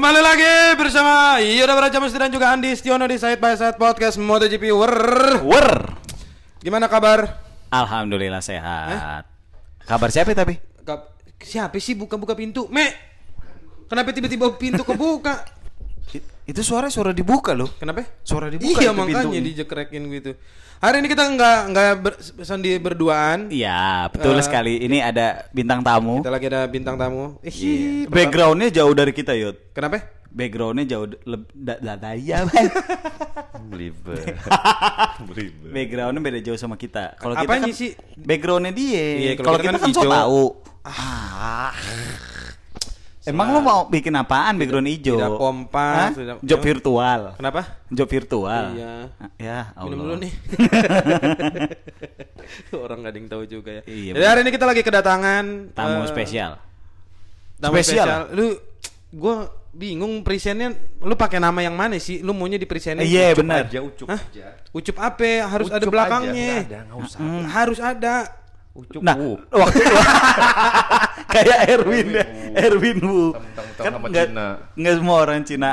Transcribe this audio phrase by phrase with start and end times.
[0.00, 4.16] Kembali lagi bersama Yoda Baraja Musti dan juga Andi Stiono di Side by Side Podcast
[4.16, 4.96] MotoGP Wer.
[5.44, 5.68] Wer.
[6.56, 7.36] Gimana kabar?
[7.68, 9.28] Alhamdulillah sehat.
[9.84, 10.56] Kabar siapa tapi?
[10.88, 12.64] Kap- siapa sih buka-buka pintu?
[12.72, 12.96] Me,
[13.92, 15.44] kenapa tiba-tiba pintu kebuka?
[16.48, 17.68] Itu suara suara dibuka loh.
[17.76, 18.00] Kenapa?
[18.24, 19.44] Suara dibuka Iya makanya pintunya.
[19.52, 20.32] dijekrekin gitu.
[20.80, 23.52] Hari ini kita nggak nggak ber, sendiri berduaan.
[23.52, 24.80] Iya, betul Eh, sekali.
[24.80, 26.24] Ini ada bintang tamu.
[26.24, 27.36] Kita lagi ada bintang tamu.
[27.40, 28.08] Eh, Iya.
[28.08, 29.60] Backgroundnya jauh dari kita, Yud.
[29.70, 30.08] Kenapa?
[30.26, 32.48] Backgroundnya jauh de- leb- da, da, da- ya.
[33.60, 34.24] Belieber.
[35.68, 37.12] Backgroundnya beda jauh sama kita.
[37.14, 37.92] Kalau kita kan sih?
[38.16, 39.04] backgroundnya dia.
[39.20, 40.08] Iya, kalau kita kita, kan kan so hijau.
[40.10, 40.42] tahu.
[40.80, 41.76] Ah.
[43.20, 45.14] Emang lu mau bikin apaan background hijau?
[45.14, 47.20] tidak pompa, tidak- Job virtual.
[47.36, 47.60] Kenapa?
[47.86, 48.64] Job virtual.
[48.72, 48.92] Iya.
[49.36, 49.92] Ya, Allah.
[49.92, 50.32] Minum dulu nih.
[52.74, 53.82] Orang gak ada yang tahu juga ya.
[53.84, 56.52] Iya, Jadi hari ini kita lagi kedatangan Tamu eh, spesial.
[57.60, 58.06] Tamu Spesial?
[58.08, 58.20] spesial.
[58.32, 58.46] Lu
[59.12, 59.36] gua
[59.70, 62.24] bingung presentnya lu pakai nama yang mana sih?
[62.24, 63.04] Lu maunya di presentnya?
[63.04, 63.64] Iya, Ucup benar.
[63.68, 64.20] aja, ucup Hah?
[64.24, 64.46] aja.
[64.72, 65.30] Ucup apa?
[65.44, 66.32] Harus ada Ucup belakangnya.
[66.32, 66.56] aja.
[66.56, 67.18] Nggak ada, nggak usah.
[67.20, 68.14] Hmm, harus ada.
[68.70, 69.02] Ucup.
[69.02, 69.36] Nah, uh.
[69.60, 69.82] waktu
[71.34, 73.34] kayak Erwin ya, Erwin Wu.
[73.78, 74.46] Kan nggak Cina.
[74.78, 75.70] nggak semua orang Cina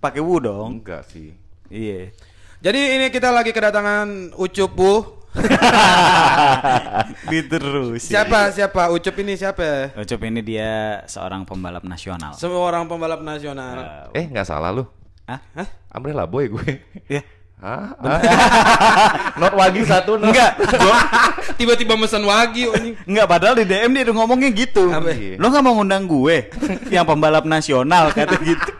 [0.00, 0.80] pakai Wu dong.
[0.80, 1.36] Enggak sih.
[1.68, 2.12] Iya.
[2.58, 4.92] Jadi ini kita lagi kedatangan Ucup Bu.
[7.30, 8.08] Diterus.
[8.08, 8.90] Siapa siapa?
[8.90, 9.92] Ucup ini siapa?
[9.94, 12.34] Ucup ini dia seorang pembalap nasional.
[12.34, 14.08] Semua orang pembalap nasional.
[14.16, 14.88] Eh, nggak salah lu.
[15.28, 15.40] Hah?
[15.54, 15.68] Hah?
[15.92, 16.68] Umbrella boy gue.
[17.06, 17.22] Ya.
[17.58, 17.90] Hah?
[19.42, 20.14] Not wagi satu.
[20.14, 20.30] not.
[20.30, 20.52] Enggak,
[21.58, 22.94] Tiba-tiba mesen anjing.
[23.02, 24.94] enggak padahal di DM dia udah ngomongnya gitu.
[24.94, 25.10] Apa?
[25.36, 26.54] Lo nggak mau ngundang gue
[26.88, 28.70] yang pembalap nasional kata gitu.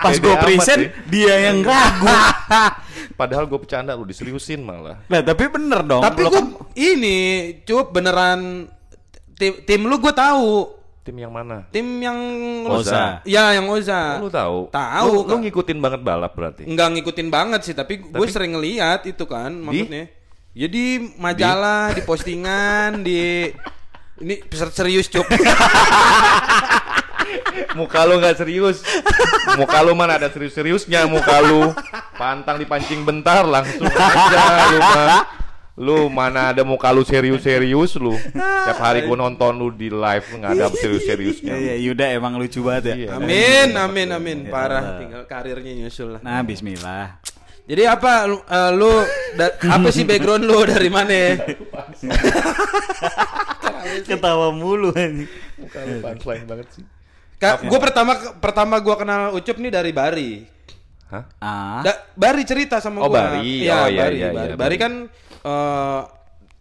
[0.00, 2.08] Pas gue present dia yang ragu.
[3.20, 5.04] Padahal gue bercanda lu diseriusin malah.
[5.12, 6.00] Nah, tapi bener dong.
[6.00, 7.18] Tapi gua kan- ini
[7.68, 8.64] cup beneran
[9.36, 10.79] tim, tim lu gue tahu.
[11.10, 11.66] Tim yang mana?
[11.74, 12.18] Tim yang
[12.70, 13.18] Oza.
[13.26, 14.22] Ya, yang Oza.
[14.22, 14.58] Oh, lu tahu?
[14.70, 16.62] Tahu, Lu, lu ngikutin banget balap berarti.
[16.70, 20.06] Enggak ngikutin banget sih, tapi gue Tapi- sering ngeliat itu kan maksudnya.
[20.54, 23.50] Jadi majalah, di postingan, di
[24.22, 24.38] ini
[24.70, 25.26] serius cup.
[27.74, 28.78] Muka lu nggak serius.
[29.58, 31.74] Muka lu mana ada serius-seriusnya muka lu.
[32.14, 35.22] Pantang dipancing bentar langsung aja lu mah.
[35.80, 38.12] Lu mana ada muka lu serius-serius lu.
[38.36, 41.56] Tiap hari gua nonton lu di live nggak ada serius-seriusnya.
[41.56, 42.94] Iya, Yuda emang lucu banget ya.
[42.98, 43.08] Iya.
[43.16, 44.38] Amin, amin, amin.
[44.46, 46.20] Parah, tinggal karirnya nyusul lah.
[46.20, 47.16] Nah, bismillah.
[47.64, 48.92] Jadi apa lu, eh, lu
[49.34, 51.14] da- apa sih background lu dari mana?
[54.02, 55.24] Ketawa mulu ini.
[55.56, 56.84] Muka lu punchline banget sih.
[57.36, 60.30] Kak, gue pertama pertama gua kenal Ucup nih dari Bari.
[61.08, 61.24] Hah?
[61.38, 61.80] Ah.
[61.80, 63.16] Da- Bari cerita sama Oh, gua.
[63.32, 63.64] Bari.
[63.64, 64.36] Iya, Oh, iya, Bari, iya, Bari.
[64.36, 64.76] iya, Bari Bari.
[64.76, 64.92] kan
[65.42, 66.00] eh,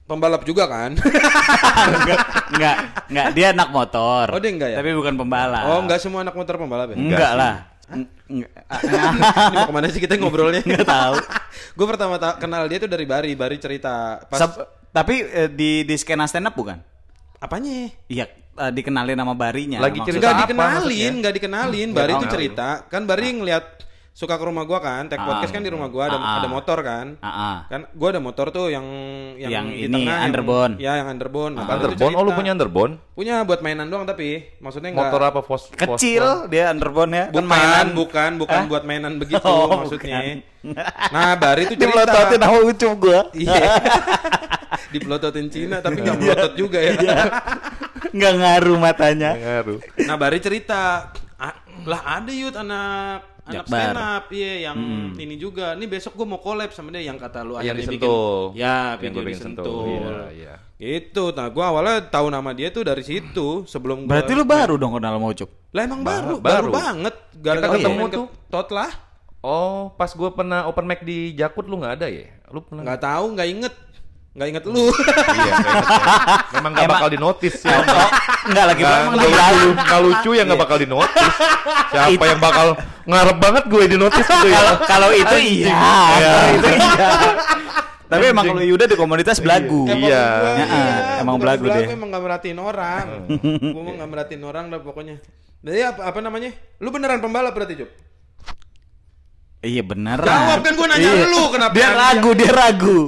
[0.06, 0.98] pembalap juga kan?
[2.00, 2.20] enggak,
[2.50, 2.76] enggak,
[3.08, 3.28] enggak.
[3.34, 4.26] Dia anak motor.
[4.30, 4.78] Oh, dia enggak ya?
[4.82, 5.66] Tapi bukan pembalap.
[5.66, 6.98] oh, enggak semua anak motor pembalap ya?
[6.98, 7.56] Enggak lah.
[7.90, 8.52] Eng- Enggak.
[9.50, 10.62] Ini mau ke mana sih kita ngobrolnya?
[10.62, 11.16] Enggak tahu.
[11.78, 13.34] gue pertama ta- kenal dia tuh dari Bari.
[13.34, 16.78] Bari cerita pas Sab- tapi eh, di di skena stand up bukan?
[17.40, 17.88] apanya?
[18.06, 19.80] Iya, eh, dikenalin nama Barinya.
[19.80, 21.10] Lagi cerita Enggak apa dikenalin, maksudnya?
[21.10, 21.88] enggak dikenalin.
[21.90, 23.66] Bari Nggak itu cerita, kan Bari ngeliat
[24.12, 25.26] suka ke rumah gua kan, tag Ah.
[25.26, 26.38] podcast kan di rumah gua ada Ah, ah.
[26.38, 27.08] ada motor kan.
[27.66, 28.84] Kan gua ada motor tuh yang
[29.36, 30.74] yang, Yang di ini, tengah, yang- underbone.
[30.76, 31.54] Ya, yang underbone.
[31.54, 32.14] Nah, Underbone?
[32.14, 32.94] Oh lu punya underbone?
[33.14, 34.28] Punya buat mainan doang tapi
[34.60, 35.40] maksudnya enggak Motor apa?
[35.42, 37.26] Fos Kecil dia underbone ya.
[37.30, 40.44] Bukan, bukan, bukan buat mainan begitu Oh, maksudnya.
[41.10, 41.96] Nah, Bari tuh Dia cerita.
[42.04, 43.22] melototin nama ucup gua.
[43.32, 43.64] Iya.
[44.92, 46.94] Dipelototin Cina tapi nggak melotot juga ya.
[48.10, 49.32] Enggak ngaruh matanya.
[49.34, 49.80] Ngaruh.
[50.04, 51.54] Nah, Bari cerita, "Ah,
[51.86, 53.80] lah ada yut anak anak Jakbar.
[53.82, 54.78] stand up, iya yang
[55.14, 55.74] ini juga.
[55.74, 58.42] Nih besok gue mau collab sama dia yang kata lu Yang akhirnya disentuh.
[58.48, 58.60] bikin.
[58.60, 59.66] Ya, Yang video disentuh.
[59.66, 59.84] sentuh.
[59.86, 60.54] Iya, iya.
[60.80, 64.74] Itu, nah gue awalnya tahu nama dia tuh dari situ sebelum gua- Berarti lu baru
[64.76, 65.50] dong kenal sama ucup.
[65.70, 66.72] Lah emang Ba- baru, baru, baru.
[66.72, 67.16] banget.
[67.36, 68.26] Gara-gara Kita ketemu tuh.
[68.48, 68.92] Tot lah.
[69.40, 72.28] Oh, pas gua pernah open mic di Jakut lu nggak ada ya?
[72.48, 72.84] Lu pernah?
[72.84, 73.74] Nggak tahu, nggak inget,
[74.40, 74.88] nggak inget lu.
[74.88, 75.66] iya, nggak inget ya.
[76.56, 77.76] Memang nggak bakal dinotis ya.
[78.40, 79.70] Oh, enggak lagi Nggak nggak lagi lucu, lalu.
[79.76, 81.34] nggak lucu ya nggak bakal dinotis.
[81.92, 82.68] Siapa yang bakal
[83.04, 84.62] ngarep banget gue dinotis gitu ya?
[84.88, 85.76] Kalau itu iya.
[85.76, 87.08] Kalau itu iya.
[88.10, 89.86] Tapi emang kalau Yuda di komunitas belagu.
[89.86, 89.94] Iya.
[89.94, 90.24] Emang gua, Ya,
[90.66, 91.86] ah, emang belagu dia.
[91.86, 93.06] Emang gak merhatiin orang.
[93.70, 95.16] gua mau gak merhatiin orang dah pokoknya.
[95.60, 96.50] Jadi apa, apa namanya?
[96.80, 97.92] Lu beneran pembalap berarti, Jup?
[99.60, 100.18] Iya bener.
[100.18, 101.26] Jawab kan gua nanya Iya.
[101.28, 103.00] lu kenapa Dia ragu, dia ragu.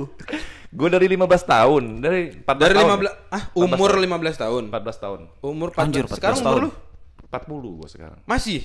[0.71, 2.89] Gue dari 15 tahun, dari 14 Dari tahun.
[3.03, 4.07] 15 ah umur 15
[4.39, 4.63] tahun.
[4.71, 5.19] 14 tahun.
[5.43, 5.83] Umur 14.
[5.83, 6.61] Anjir, 14 Sekarang umur tahun.
[6.63, 6.69] lu
[7.27, 8.19] 40 gue sekarang.
[8.23, 8.61] masih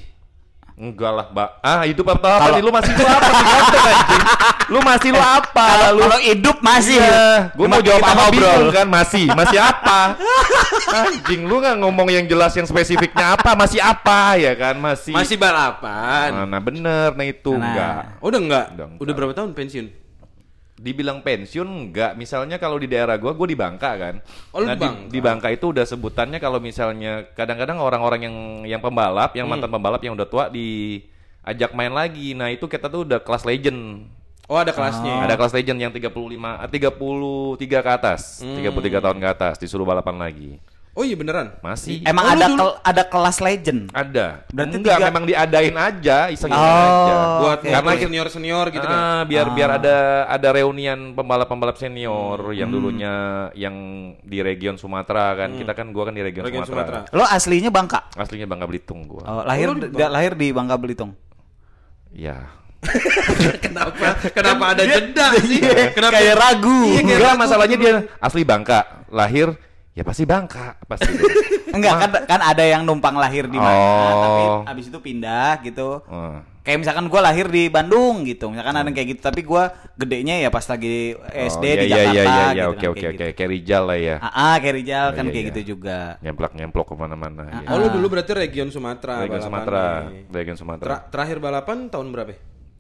[0.77, 1.51] Enggak lah, Mbak.
[1.65, 4.25] Ah, hidup apa apa nih lu masih hidup apa nih ganteng anjing.
[4.69, 5.65] lu masih lu apa?
[5.73, 6.99] Kalau Lu kalau hidup masih.
[7.01, 10.01] Iya, gue mau jawab apa bingung kan masih, masih apa?
[10.93, 14.77] Anjing, lu nggak ngomong yang jelas yang spesifiknya apa, masih apa ya kan?
[14.77, 15.17] Masih.
[15.17, 16.45] Masih balapan.
[16.45, 17.73] Nah, bener, nah itu Nah.
[17.73, 18.01] enggak.
[18.21, 18.67] Oh, udah enggak?
[18.77, 19.01] Udah enggak.
[19.01, 19.87] Udah berapa tahun pensiun?
[20.87, 22.15] Dibilang pensiun enggak.
[22.15, 24.15] Misalnya kalau di daerah gua, gua di Bangka kan.
[24.55, 25.11] Oh, nah, di di, Bangka.
[25.11, 29.59] di Bangka itu udah sebutannya kalau misalnya kadang-kadang orang-orang yang yang pembalap, yang Hmm.
[29.59, 32.39] mantan pembalap yang udah tua diajak main lagi.
[32.39, 34.07] Nah, itu kita tuh udah kelas legend.
[34.47, 35.27] Oh, ada kelasnya.
[35.27, 38.55] Ada kelas legend yang 35 eh, 33 ke atas, Hmm.
[38.63, 40.63] 33 tahun ke atas disuruh balapan lagi.
[40.97, 41.53] Oh iya beneran.
[41.61, 43.81] Masih Emang Oh, ada dulu- kel- ada kelas legend.
[43.93, 44.49] ada.
[44.49, 47.15] Berarti Enggak, tiga- memang diadain aja, iseng-iseng Oh, aja.
[47.37, 47.69] Buat Oke.
[47.69, 48.97] karena Karena- senior senior gitu kan.
[48.97, 49.53] Ah, biar Ah.
[49.53, 49.97] biar ada
[50.27, 52.57] ada reunian pembalap-pembalap senior Hmm.
[52.57, 53.15] yang dulunya
[53.53, 53.77] yang
[54.19, 55.53] di region Sumatera kan.
[55.53, 57.05] Kita kan gua kan di region, Region Sumatera.
[57.05, 57.13] Sumatera.
[57.13, 58.01] Lo aslinya Bangka.
[58.17, 59.23] Aslinya Bangka Belitung gua.
[59.23, 61.13] Oh, lahir Oh, di lahir di Bangka Belitung.
[62.11, 62.41] Iya.
[63.61, 64.17] kenapa?
[64.31, 65.61] Kenapa ada jeda sih?
[65.93, 66.17] Kenapa?
[66.17, 66.81] Kayak ragu.
[66.87, 67.41] Iya, kayak Enggak, ragu.
[67.41, 69.53] masalahnya dia asli Bangka, lahir
[69.97, 71.09] ya pasti Bangka, pasti.
[71.77, 74.21] Enggak kan kan ada yang numpang lahir di mana Oh.
[74.23, 76.05] tapi abis itu pindah gitu.
[76.05, 76.37] Oh.
[76.61, 78.51] Kayak misalkan gua lahir di Bandung gitu.
[78.51, 81.97] Misalkan ada yang kayak gitu tapi gua gedenya ya pas lagi SD Oh, di iya,
[81.97, 83.37] Jakarta iya, iya, iya, gitu oke kan, oke kayak oke, gitu.
[83.39, 84.17] kayak Rijal lah ya.
[84.19, 85.51] Ah, ah, kayak Rijal Oh, kan iya, kayak iya.
[85.55, 85.99] gitu juga.
[86.21, 87.43] Nyemplak-nyemplok ke mana-mana.
[87.47, 87.69] ya.
[87.71, 89.15] Oh lu dulu berarti region Sumatera.
[89.23, 89.43] Region.
[89.43, 89.85] Sumatera,
[90.29, 90.87] region Sumatera.
[90.91, 92.35] Tra- terakhir balapan tahun berapa?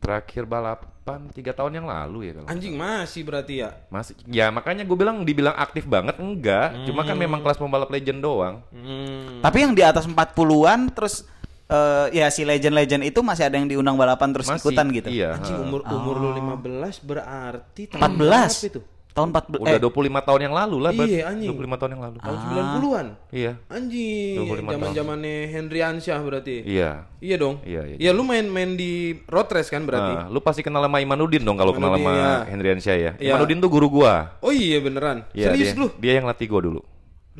[0.06, 2.47] Terakhir balapan tiga tahun yang lalu ya kalau.
[2.47, 3.75] Anjing masih berarti ya.
[3.91, 8.23] Masih, ya makanya gue bilang dibilang aktif banget enggak, cuma kan memang kelas pembalap legend
[8.23, 8.62] doang.
[8.70, 9.43] Hmm.
[9.43, 11.26] Tapi yang di atas 40-an terus
[11.67, 15.08] eh, ya si legend-legend itu masih ada yang diundang balapan terus Masih, ikutan gitu.
[15.11, 15.43] Iya.
[15.43, 18.14] Anjing umur umur lu 15 berarti tahun 14.
[18.14, 18.81] berapa itu?
[19.16, 20.90] Tahun 14 Udah eh 25 tahun yang lalu lah.
[20.92, 21.48] Iya, anjing.
[21.56, 22.16] 25 tahun yang lalu.
[22.20, 23.06] Tahun 90-an.
[23.32, 23.52] Iya.
[23.72, 26.56] Anjing, 25 zaman-zamannya Henry Ansyah berarti.
[26.68, 27.08] Iya.
[27.24, 27.64] Iya dong.
[27.64, 27.96] Iya, iya.
[27.96, 30.12] Iya, lu main-main di road race kan berarti.
[30.20, 32.44] Nah, lu pasti kenal sama Imanudin dong kalau kenal sama iya.
[32.44, 33.12] Hendriansyah ya.
[33.16, 33.32] Iya.
[33.32, 34.36] Imanudin tuh guru gua.
[34.44, 35.24] Oh iya beneran.
[35.32, 35.88] Iya, Serius dia, lu?
[35.96, 36.84] Dia yang latih gua dulu.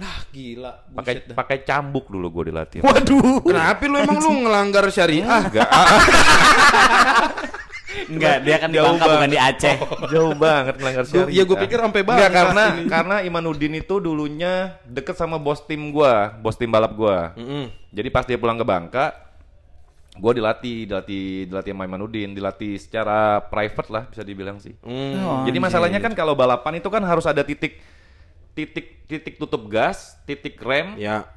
[0.01, 1.37] Lah gila, Pakai buset dah.
[1.37, 2.81] pakai cambuk dulu gua dilatih.
[2.81, 3.45] Waduh.
[3.45, 5.45] Kenapa lu emang lu ngelanggar syariah?
[5.45, 5.69] Enggak.
[8.07, 9.31] Enggak, dia kan di Jauh Bangka bukan banget.
[9.31, 9.77] di Aceh.
[10.13, 11.33] Jauh banget melanggar Gua- syariah.
[11.33, 14.53] iya, gua pikir sampai Enggak, Bangka karena karena Imanudin itu dulunya
[14.85, 17.33] deket sama bos tim gua, bos tim balap gua.
[17.35, 17.73] Mm-mm.
[17.91, 19.17] Jadi pas dia pulang ke Bangka,
[20.15, 24.77] gua dilatih, dilatih, dilatih sama Imanudin, dilatih secara private lah bisa dibilang sih.
[24.81, 25.17] Hmm.
[25.19, 27.81] Oh, Jadi masalahnya kan kalau balapan itu kan harus ada titik
[28.53, 31.29] titik titik tutup gas, titik rem, Ya.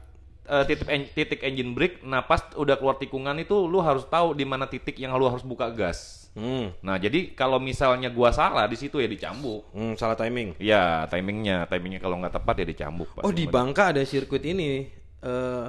[0.46, 2.00] eh, titik en- titik engine brake.
[2.02, 5.44] Nah, pas udah keluar tikungan itu lu harus tahu di mana titik yang lu harus
[5.44, 6.19] buka gas.
[6.40, 6.72] Hmm.
[6.80, 9.68] Nah, jadi kalau misalnya gua salah di situ ya dicambuk.
[9.76, 10.56] Hmm, salah timing.
[10.56, 13.12] Ya, timingnya, timingnya kalau nggak tepat ya dicambuk.
[13.12, 13.28] Pak.
[13.28, 14.88] Oh, di Bangka ada sirkuit ini.
[15.20, 15.68] Eh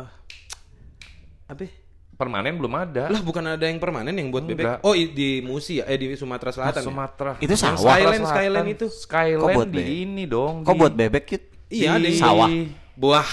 [1.50, 1.66] apa?
[2.20, 3.08] permanen belum ada.
[3.08, 4.84] Lah bukan ada yang permanen yang buat bebek.
[4.84, 5.88] Oh, di Musi ya?
[5.88, 6.84] Eh di Sumatera Selatan.
[6.84, 6.88] ya?
[6.92, 7.32] Sumatera.
[7.40, 7.96] Itu Yang sawah.
[7.96, 8.24] Selatan.
[8.28, 8.86] Skyline itu.
[9.40, 10.04] Kok buat di bebek?
[10.04, 10.54] ini dong.
[10.60, 11.44] Kok di- buat bebek Yud?
[11.72, 12.48] Iya, ada di yang- Sawah.
[13.00, 13.28] Buah.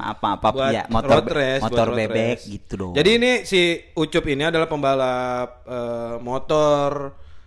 [0.00, 2.44] Maaf, maaf, maaf Buat ya, motor road race, motor buat road bebek race.
[2.48, 2.92] gitu dong.
[2.96, 3.60] Jadi ini si
[3.92, 6.88] Ucup ini adalah pembalap eh, motor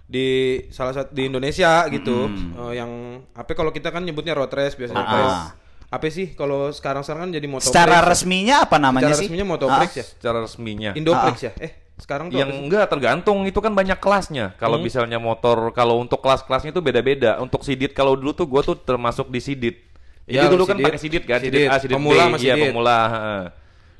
[0.05, 0.27] di
[0.69, 2.29] salah satu di Indonesia gitu.
[2.29, 2.91] Eh, yang
[3.33, 5.09] apa kalau kita kan nyebutnya road race biasanya Ah.
[5.11, 5.41] race.
[5.89, 9.25] Apa sih kalau sekarang-sekarang kan jadi motor secara resminya apa namanya Secara sih?
[9.27, 9.97] resminya Motoprex Ah.
[9.97, 10.05] ya?
[10.07, 10.91] secara resminya.
[10.93, 11.51] Indoprex ya?
[11.59, 14.57] Eh, sekarang tuh yang enggak tergantung itu kan banyak kelasnya.
[14.57, 14.85] Kalau Hmm.
[14.85, 17.37] misalnya motor kalau untuk kelas-kelasnya itu beda-beda.
[17.37, 19.75] Untuk sidit kalau dulu tuh gua tuh termasuk di sidit.
[20.23, 21.67] Jadi Ya, dulu kan pakai sidit kan, Sidit.
[21.67, 22.99] sidit A, sidit Pemula B, sama iya pemula.
[23.11, 23.43] heeh.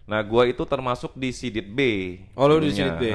[0.04, 1.80] Nah, gua itu termasuk di sidit B.
[2.34, 3.12] Oh, lu di sidit B.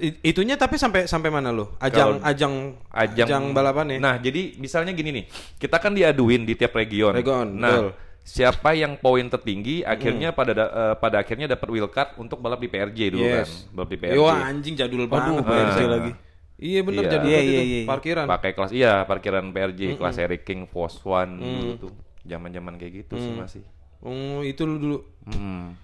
[0.00, 1.76] I- itunya tapi sampai sampai mana lo?
[1.76, 2.54] Ajang Kalau- ajang
[2.88, 3.98] ajang, balapan ya?
[4.00, 5.24] Nah, jadi misalnya gini nih,
[5.60, 7.12] kita kan diaduin di tiap region.
[7.12, 7.90] Region, nah, betul.
[8.24, 12.68] siapa yang poin tertinggi akhirnya pada da- eh, pada akhirnya dapat wheelcard untuk balap di
[12.68, 13.44] PRJ dulu kan.
[13.44, 13.68] yes.
[13.68, 14.16] Balap di PRJ.
[14.16, 15.88] Wah, anjing jadul banget Waduh, PRJ ah.
[15.88, 16.12] lagi.
[16.54, 17.10] Iya bener Iya.
[17.10, 17.62] jadul Iya, iya, itu.
[17.66, 17.80] iya.
[17.84, 18.26] Parkiran.
[18.26, 21.60] Pakai kelas iya, parkiran PRJ, kelas Eric King, Force One Mm.
[21.72, 21.88] gitu.
[22.22, 23.62] Zaman-zaman kayak gitu sih masih.
[24.00, 24.98] Oh, itu lu dulu.
[25.26, 25.74] Hmm.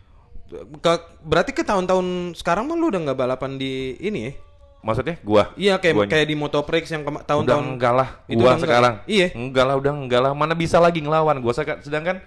[0.77, 4.33] Ke- berarti ke tahun-tahun sekarang mah lu udah nggak balapan di ini ya?
[4.81, 5.53] Maksudnya gua?
[5.55, 6.11] Iya kayak Guanya.
[6.11, 8.65] kayak di Motoprex yang kema- Udah tahun-tahun enggak lah, Itu gua enggak.
[8.65, 8.95] sekarang.
[9.07, 9.27] Iya.
[9.33, 10.33] Enggak lah, udah enggak lah.
[10.33, 12.19] Mana bisa lagi ngelawan gua seka- sedangkan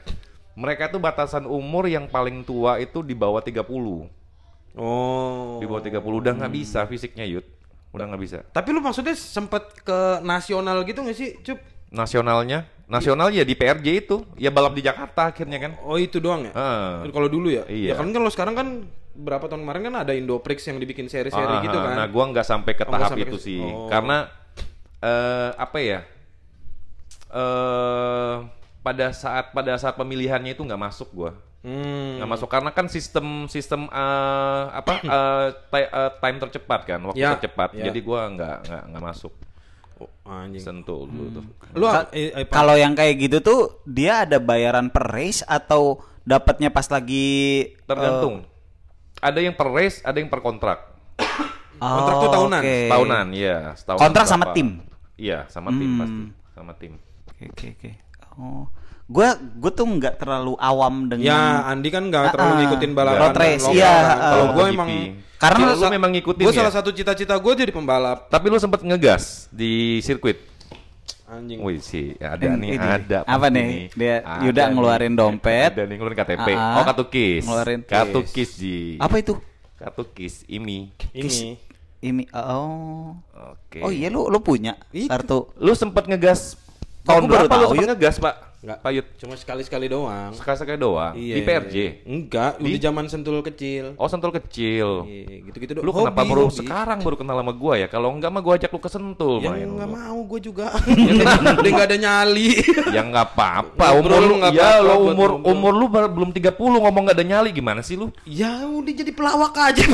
[0.53, 4.05] mereka tuh batasan umur yang paling tua itu di bawah 30.
[4.73, 5.57] Oh.
[5.57, 7.45] Di bawah 30 udah nggak bisa fisiknya, Yud.
[7.93, 8.37] Udah nggak bisa.
[8.49, 11.61] Tapi lu maksudnya sempet ke nasional gitu nggak sih, Cup?
[11.93, 15.71] Nasionalnya, nasional ya di PRJ itu, ya balap di Jakarta akhirnya kan.
[15.85, 16.51] Oh, itu doang ya?
[16.57, 17.05] Ah.
[17.05, 17.69] Kalau dulu ya?
[17.69, 17.93] Iya.
[17.93, 18.67] Ya kan kalau sekarang kan
[19.13, 21.93] berapa tahun kemarin kan ada Indoprix yang dibikin seri-seri Ah, gitu kan.
[21.93, 23.85] Nah, gua nggak sampai ke Oh, tahap sampai itu ke- sih, oh.
[23.85, 24.25] karena
[24.99, 25.99] eh apa ya?
[27.29, 28.35] eh
[28.81, 31.31] pada saat pada saat pemilihannya itu nggak masuk gua.
[31.63, 32.19] Hmm.
[32.19, 35.47] nggak masuk karena kan sistem sistem eh, apa eh,
[35.79, 37.87] eh, time tercepat kan waktu Ya, tercepat ya.
[37.87, 39.31] jadi gua nggak nggak nggak masuk
[39.95, 40.59] Oh, anjing.
[40.59, 45.07] sentuh dulu tuh Lu eh, eh, Kalau yang kayak gitu tuh dia ada bayaran per
[45.07, 48.43] race atau dapatnya pas lagi tergantung
[49.21, 50.79] ada yang per race ada yang per kontrak
[51.15, 52.59] eh, Kontrak tuh tahunan?
[52.59, 52.77] oke.
[52.91, 54.83] tahunan ya setahun Kontrak sama tim?
[55.15, 55.99] iya sama tim Hmm.
[56.01, 56.93] pasti sama tim
[57.31, 57.91] Oke oke oke.
[58.35, 58.65] Oh.
[59.05, 62.59] Gua gue tuh nggak terlalu awam dengan Ya, Andi kan nggak terlalu ah.
[62.61, 64.17] ngikutin balapan Road race, lokal iya, ah.
[64.31, 64.89] Kalau gue emang
[65.35, 66.59] Karena lu memang ngikutin Gue ya?
[66.59, 68.27] salah satu cita-cita gue jadi pembalap.
[68.27, 70.39] tapi lu sempet ngegas di sirkuit
[71.25, 71.59] Anjing.
[71.59, 72.87] Wih sih ada Ini- nih ini.
[72.93, 73.89] ada Apa nih?
[73.91, 74.71] Dia- Ada Yuda nih.
[74.71, 75.71] ngeluarin dompet.
[75.71, 78.49] ada nih ngeluarin KTP Ah, oh kartu kis ngeluarin kartu kis.
[78.53, 79.33] ji apa itu?
[79.75, 81.57] kartu kis ini Ini.
[81.99, 83.19] Ini oh.
[83.33, 85.07] oke Oh iya lu lu punya Itu.
[85.07, 85.51] kartu.
[85.57, 86.55] lu sempet ngegas
[87.03, 88.79] tahun baru berapa lu sempet ngegas pak Enggak.
[88.79, 90.31] Pak Yud Cuma sekali-sekali doang.
[90.31, 91.35] sekali-sekali doang Iya.
[91.35, 92.63] di PRJ Enggak, Di?
[92.65, 93.91] udah zaman sentul kecil.
[93.93, 95.83] oh sentul kecil Iya, gitu-gitu doang.
[95.83, 96.57] lu kenapa Hobi, baru hobi.
[96.57, 99.51] sekarang baru kenal sama gua ya kalau enggak mah gua ajak lu ke sentul Ya
[99.51, 99.93] main enggak lu.
[99.93, 100.67] mau gue juga.
[101.53, 102.49] udah enggak ada nyali.
[102.87, 105.51] ya nggak apa-apa umur lu lu nggak ya apa-apa lo umur ngobrol.
[105.51, 109.11] umur lu baru belum 30 ngomong nggak ada nyali gimana sih lu ya udah jadi
[109.11, 109.83] pelawak aja.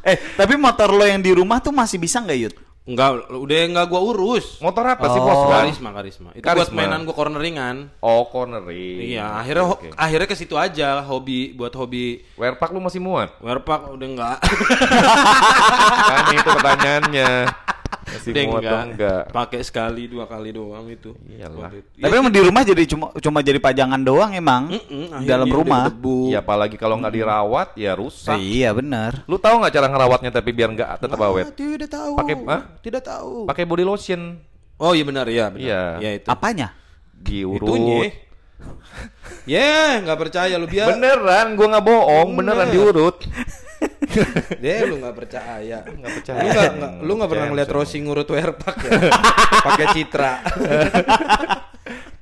[0.00, 2.54] Eh, tapi motor lo yang di rumah tuh masih bisa nggak Yud?
[2.88, 4.56] Enggak, udah enggak gua urus.
[4.58, 5.22] motor apa sih Oh.
[5.22, 5.60] bos Bang?
[5.62, 6.28] Karisma, karisma.
[6.32, 6.76] Itu buat Karisma.
[6.78, 7.76] mainan gua corneringan.
[8.00, 9.92] oh cornering Iya, akhirnya Oke.
[9.92, 14.38] akhirnya ke situ aja hobi buat hobi Wearpack lu masih muat Werpak udah enggak.
[16.08, 17.30] kan itu pertanyaannya
[18.10, 21.12] masih Udah muat atau enggak Pakai sekali dua kali doang itu.
[21.22, 21.70] Iyalah.
[21.70, 21.88] Itu.
[21.98, 25.84] Tapi emang di rumah jadi cuma cuma jadi pajangan doang emang Mm-mm, akhirnya dalam rumah.
[25.86, 26.28] debu.
[26.28, 29.22] ya apalagi kalau nggak dirawat ya rusak Eh, iya benar.
[29.24, 32.12] lu tahu nggak cara ngerawatnya tapi biar nggak tetap awet Tidak tahu.
[32.16, 32.62] Pakai- hah?
[32.78, 33.32] Tidak tahu.
[33.44, 34.40] pakai body lotion
[34.76, 35.58] Oh iya benar ya, benar.
[35.60, 35.82] Iya.
[35.98, 36.26] Ya itu.
[36.26, 36.70] Apanya?
[37.14, 37.98] diurut Itunya.
[39.44, 40.90] Ya, nggak percaya lu biar.
[40.90, 42.74] beneran gua nggak bohong beneran Bener.
[42.74, 43.16] diurut
[44.62, 45.78] Deh lu nggak percaya.
[45.82, 46.38] Nggak percaya.
[46.38, 47.68] Lu nggak nggak- lu nggak pernah ngeliat.
[47.68, 48.90] Rossi ngurut werpak ya?
[49.66, 50.32] Pakai citra.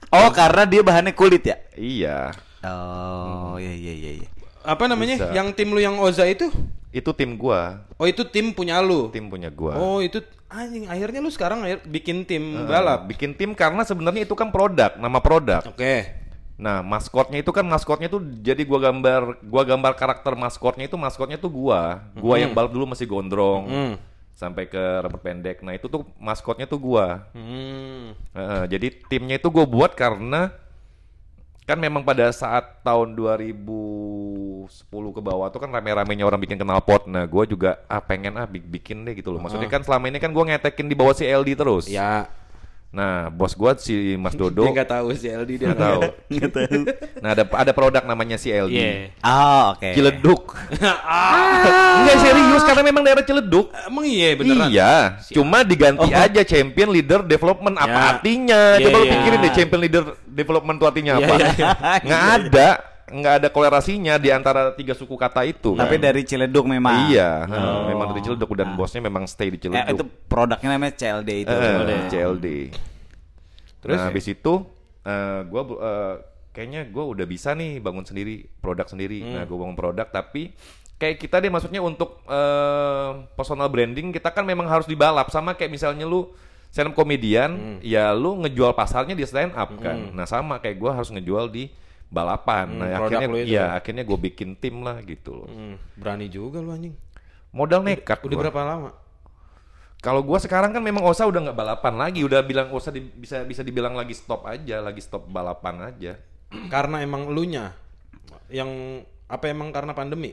[0.09, 1.57] Oh, karena dia bahannya kulit ya?
[1.75, 4.29] iya Oh, iya iya iya iya.
[4.63, 5.15] Apa namanya?
[5.21, 5.31] Bisa.
[5.31, 6.49] Yang tim lu yang Oza itu?
[6.89, 9.13] itu tim gua Oh itu tim punya lu.
[9.13, 10.17] tim punya gua Oh itu
[10.49, 13.05] anjing akhirnya lu sekarang akhir bikin tim Eh, balap.
[13.05, 16.09] bikin tim karena sebenarnya itu kan produk nama produk Oke.
[16.57, 21.37] Nah maskotnya itu kan maskotnya itu jadi gua gambar gua gambar karakter maskotnya itu maskotnya
[21.37, 23.95] tuh gua gua yang balap dulu masih gondrong Hmm.
[24.33, 28.17] sampai ke rambut pendek nah itu tuh maskotnya tuh gua Hmm.
[28.33, 30.53] Heeh, jadi timnya itu gue buat karena
[31.63, 34.71] kan memang pada saat tahun 2010
[35.11, 37.07] ke bawah tuh kan rame-ramenya orang bikin knalpot.
[37.07, 39.41] Nah, gue juga ah pengen ah bi- bikin deh gitu loh.
[39.41, 41.85] Maksudnya kan selama ini kan gue ngetekin di bawah si LD terus.
[41.87, 42.31] Ya.
[42.97, 46.01] Nah, bos gue si Mas Dodo Dia nggak tahu si LD dia nggak tahu.
[47.21, 48.73] Nah, ada ada produk namanya si LD.
[48.73, 48.89] Iya.
[49.21, 49.93] Oh, oke.
[49.93, 50.43] Ciledug.
[51.05, 52.01] ah.
[52.01, 53.69] Enggak serius karena memang daerah Ciledug.
[53.85, 54.73] Emang iya beneran.
[54.73, 56.09] Iya, cuma diganti Oh.
[56.09, 58.09] aja champion leader development apa Ya.
[58.17, 58.61] artinya?
[58.81, 59.13] Iya, Coba lu iya.
[59.13, 61.35] pikirin deh champion leader development itu artinya Iya, apa?
[61.37, 61.69] iya.
[62.01, 62.69] Nggak ada,
[63.07, 65.73] nggak ada kolerasinya di antara tiga suku kata itu.
[65.73, 66.03] Tapi kan.
[66.03, 67.07] dari Ciledug memang.
[67.07, 67.87] iya, Oh.
[67.87, 69.95] memang dari Ciledug dan bosnya memang stay di Eh, Ciledug.
[69.95, 71.51] itu produknya namanya CLD itu.
[71.51, 72.47] Eh, CLD.
[73.79, 73.95] Terus?
[73.95, 74.53] nah, habis itu
[75.03, 76.15] eh, gua eh,
[76.51, 79.23] kayaknya gua udah bisa nih bangun sendiri produk sendiri.
[79.23, 79.33] Hmm.
[79.33, 80.51] Nah, gua bangun produk tapi
[80.97, 85.71] kayak kita deh maksudnya untuk eh, personal branding kita kan memang harus dibalap sama kayak
[85.71, 86.27] misalnya lu
[86.67, 87.79] stand up comedian, Hmm.
[87.81, 90.11] ya lu ngejual pasarnya di stand up kan.
[90.11, 91.71] Nah, sama kayak gua harus ngejual di
[92.07, 92.67] balapan.
[92.71, 93.65] Hmm, nah, akhirnya itu ya ya?
[93.79, 95.49] akhirnya gue bikin tim lah gitu loh.
[95.51, 96.95] Hmm, berani juga lu anjing.
[97.51, 98.21] Modal nekat.
[98.23, 98.43] Udah gua.
[98.47, 98.91] berapa lama?
[100.05, 103.43] Kalau gua sekarang kan memang Osa udah nggak balapan lagi, udah bilang Osa di- bisa
[103.43, 106.21] bisa dibilang lagi stop aja, lagi stop balapan aja.
[106.75, 107.75] Karena emang elunya
[108.53, 110.31] yang apa emang karena pandemi?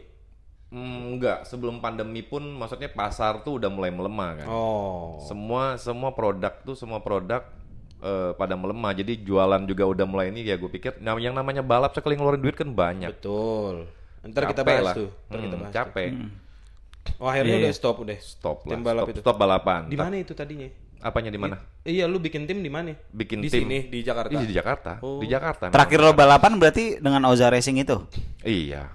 [0.74, 4.48] Hmm, enggak, sebelum pandemi pun maksudnya pasar tuh udah mulai melemah kan.
[4.50, 5.22] Oh.
[5.22, 7.46] Semua semua produk tuh semua produk
[8.04, 8.92] eh, pada melemah.
[8.92, 12.40] Jadi jualan juga udah mulai ini ya gue pikir nah, yang namanya balap sekali ngeluarin
[12.40, 13.10] duit kan banyak.
[13.10, 13.88] Betul.
[14.24, 14.96] Ntar kita bahas lah.
[14.96, 15.10] tuh.
[15.28, 15.74] Ntar kita Hmm, bahas.
[15.74, 16.12] capek.
[17.20, 18.18] Oh, akhirnya Iya, udah stop udah.
[18.18, 18.72] Stop lah.
[18.72, 19.20] Tim balap stop, itu.
[19.20, 19.82] stop balapan.
[19.88, 20.68] Di mana itu tadinya?
[21.04, 21.60] Apanya di mana?
[21.84, 22.96] Iya, lu bikin tim di mana?
[23.12, 23.68] Bikin di tim.
[23.68, 24.32] sini di Jakarta.
[24.32, 24.92] Iya, di Jakarta.
[25.04, 25.20] Oh.
[25.20, 25.68] Di Jakarta.
[25.68, 28.08] Terakhir lo balapan berarti dengan Oza Racing itu?
[28.40, 28.88] Iya.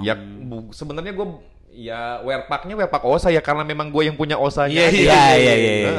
[0.00, 1.26] Ya bu- sebenarnya gue
[1.70, 4.72] ya wearpacknya wearpack Osa ya karena memang gue yang punya Osanya.
[4.72, 4.96] Iya, aja.
[4.96, 5.90] iya, iya, iya,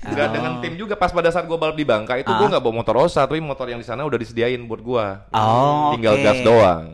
[0.00, 2.74] Nggak dengan tim juga pas pada saat gue balap di Bangka itu gue nggak bawa
[2.74, 5.06] motor Osa tapi motor yang di sana udah disediain buat gue.
[5.30, 6.24] Oh, Tinggal oke.
[6.24, 6.84] gas doang.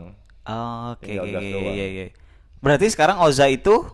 [0.43, 1.73] Oh, Oke, Tinggal oke, gas doang.
[1.73, 2.05] iya, iya.
[2.57, 3.87] Berarti sekarang Oza itu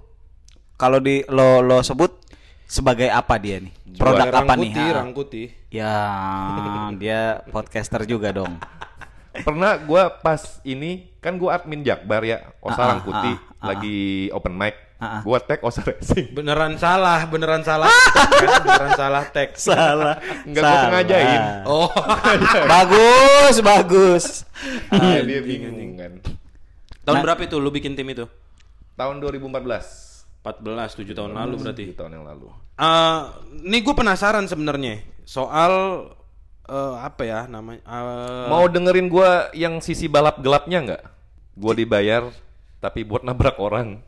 [0.75, 2.09] kalau di lo lo sebut
[2.65, 3.73] sebagai apa dia nih?
[3.93, 4.73] Produk apa nih?
[4.73, 4.97] Rangkuti, Ha?
[4.97, 5.43] Rangkuti.
[5.69, 5.93] Ya,
[7.01, 8.57] dia podcaster juga dong.
[9.33, 13.65] pernah gua pas ini kan gua admin Jakbar ya, Osa Ah, ah, Rangkuti ah, ah,
[13.67, 14.73] lagi open mic.
[15.03, 15.21] Ah, ah.
[15.21, 16.31] Gua tag Osa Racing.
[16.31, 17.91] Beneran salah, beneran salah.
[17.91, 19.67] Kan beneran salah teks.
[19.67, 20.15] Salah.
[20.47, 21.41] Enggak gua sengajain.
[21.67, 21.91] Oh.
[22.73, 24.25] bagus, bagus.
[24.87, 26.23] Ah, dia bingung kan.
[27.03, 27.21] Tahun Nah.
[27.21, 28.23] berapa itu lu bikin tim itu?
[28.95, 30.39] Tahun 2014.
[30.39, 31.83] 14, 7 tahun lalu berarti.
[31.87, 32.47] Tujuh tahun yang lalu.
[32.73, 33.19] Eh,
[33.61, 35.71] nih gue penasaran sebenarnya soal
[36.63, 37.79] eh, apa ya namanya?
[37.81, 41.03] eh, Mau dengerin gua yang sisi balap gelapnya nggak?
[41.53, 42.23] Gua dibayar
[42.79, 43.99] tapi buat nabrak orang.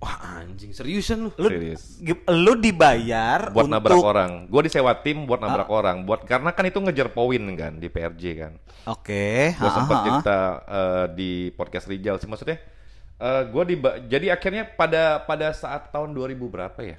[0.00, 1.30] Wah anjing seriusan lu?
[1.36, 2.00] Lu, Serius.
[2.24, 4.32] lu dibayar buat untuk nabrak orang.
[4.48, 6.08] Gue disewa tim buat nabrak orang.
[6.08, 8.52] Buat karena kan itu ngejar poin kan di PRJ kan.
[8.88, 10.06] Oke, Gue ha, sempat ha, ha.
[10.08, 12.56] cerita eh, di podcast Rijal sih maksudnya.
[13.20, 13.76] eh gue di
[14.08, 16.96] jadi akhirnya pada pada saat tahun 2000 berapa ya?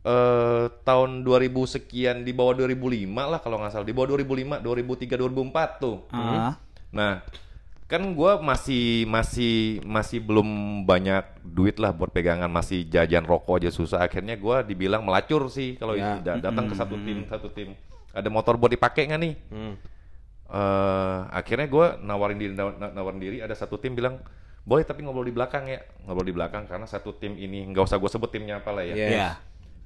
[0.00, 5.18] Eh tahun 2000 sekian di bawah 2005 lah kalau nggak salah di bawah 2005 2003
[5.18, 6.06] 2004 tuh.
[6.14, 6.54] Ah.
[6.94, 7.20] Nah,
[7.90, 10.46] kan gue masih masih masih belum
[10.84, 13.98] banyak duit lah buat pegangan masih jajan rokok aja susah.
[14.00, 16.22] Akhirnya gue dibilang melacur sih kalau Ya.
[16.22, 17.74] da- datang ke satu tim satu tim.
[18.10, 19.34] Ada motor buat dipakai nggak nih?
[19.50, 19.74] Hmm.
[20.48, 24.18] eh akhirnya gue nawarin diri naw- na- nawarin diri ada satu tim bilang
[24.60, 27.96] boleh tapi ngobrol di belakang ya ngobrol di belakang karena satu tim ini nggak usah
[27.96, 29.06] gue sebut timnya apa lah ya Iya.
[29.08, 29.30] Iya.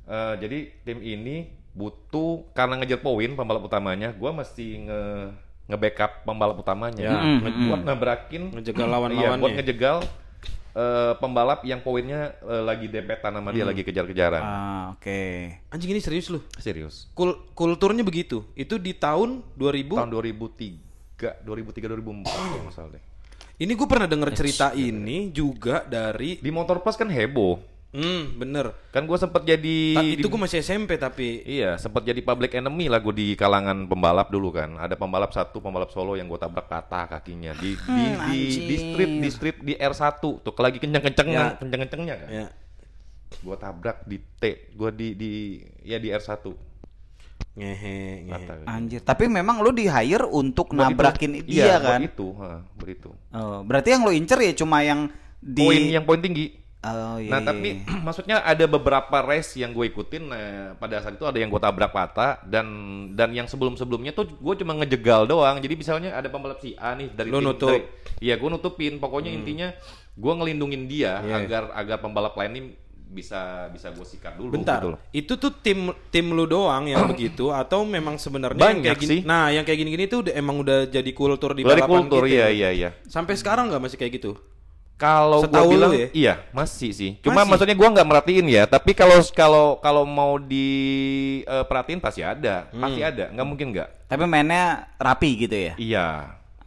[0.05, 1.37] Eh, jadi tim ini
[1.71, 5.03] butuh karena ngejar poin pembalap utamanya gue mesti nge
[5.67, 7.17] nge-backup pembalap utamanya Ya.
[7.41, 9.41] Nge- buat nabrakin Ngejegal iya, lawan-lawannya.
[9.41, 9.97] buat ngejegal
[10.73, 15.21] eh, pembalap yang poinnya eh, lagi dempetan sama dia lagi kejar-kejaran Ah, oke.
[15.71, 16.43] Anjing ini serius lu?
[16.55, 18.45] serius Kul kulturnya begitu.
[18.53, 19.95] Itu di tahun 2000.
[19.95, 23.05] tahun 2003 2003 2004 kalau nggak salah deh
[23.55, 27.63] Ini gue pernah denger cerita ini juga dari di motor pas kan heboh
[27.95, 28.75] Hmm, bener.
[28.91, 32.91] Kan gue sempet jadi Ta- itu gue masih SMP tapi Iya, sempat jadi public enemy
[32.91, 34.75] lah gue di kalangan pembalap dulu kan.
[34.75, 39.13] Ada pembalap satu, pembalap solo yang gue tabrak patah kakinya di di, di, di street
[39.17, 41.55] di street di R1 tuh lagi kenceng-kencengnya, Ya.
[41.55, 42.29] kenceng-kencengnya kan.
[42.29, 42.47] ya
[43.37, 45.31] Gue tabrak di T, gue di di
[45.81, 46.35] ya di R1.
[47.55, 47.95] ngehe
[48.27, 48.31] ngehe.
[48.35, 48.55] Patah.
[48.67, 52.01] Anjir, tapi memang lu di hire untuk Buat itu- nabrakin iya, dia buat kan?
[52.03, 53.11] itu, ha, buat itu.
[53.31, 55.07] Oh, berarti yang lu incer ya cuma yang
[55.39, 56.64] di Poin yang poin tinggi.
[56.87, 57.31] Oh iya.
[57.31, 57.97] Nah iya, tapi iya.
[58.07, 60.45] maksudnya ada beberapa race yang gue ikutin nah,
[60.75, 62.67] pada saat itu ada yang gue tabrak patah dan
[63.11, 66.93] dan yang sebelum sebelumnya tuh gue cuma ngejegal doang jadi misalnya ada pembalap si A
[66.93, 67.71] nih dari Lu tim- nutup.
[67.71, 67.89] dari-
[68.21, 69.73] iya gue nutupin pokoknya intinya
[70.13, 71.35] gue ngelindungin dia Iya.
[71.41, 72.63] agar agar pembalap lain ini
[73.07, 74.99] bisa bisa gue sikat dulu Bentar, gitu loh.
[75.11, 75.79] itu tuh tim
[76.11, 79.11] tim lu doang yang begitu atau memang sebenarnya Banyak yang kayak gini?
[79.11, 79.21] sih.
[79.23, 82.35] Nah, yang kayak gini-gini tuh udah, emang udah jadi kultur di dari balapan kultur gitu.
[82.35, 84.35] iya iya iya Sampai sekarang nggak masih kayak gitu?
[84.95, 86.09] Kalau gue bilang ya?
[86.15, 87.11] iya masih sih.
[87.19, 87.51] Cuma Masih?
[87.51, 88.63] maksudnya gue nggak merhatiin ya.
[88.65, 93.11] Tapi kalau kalau kalau mau diperhatiin pasti ada, pasti Hmm.
[93.11, 93.25] ada.
[93.35, 93.89] Nggak mungkin nggak.
[94.07, 95.73] Tapi mainnya rapi gitu ya.
[95.75, 96.09] Iya,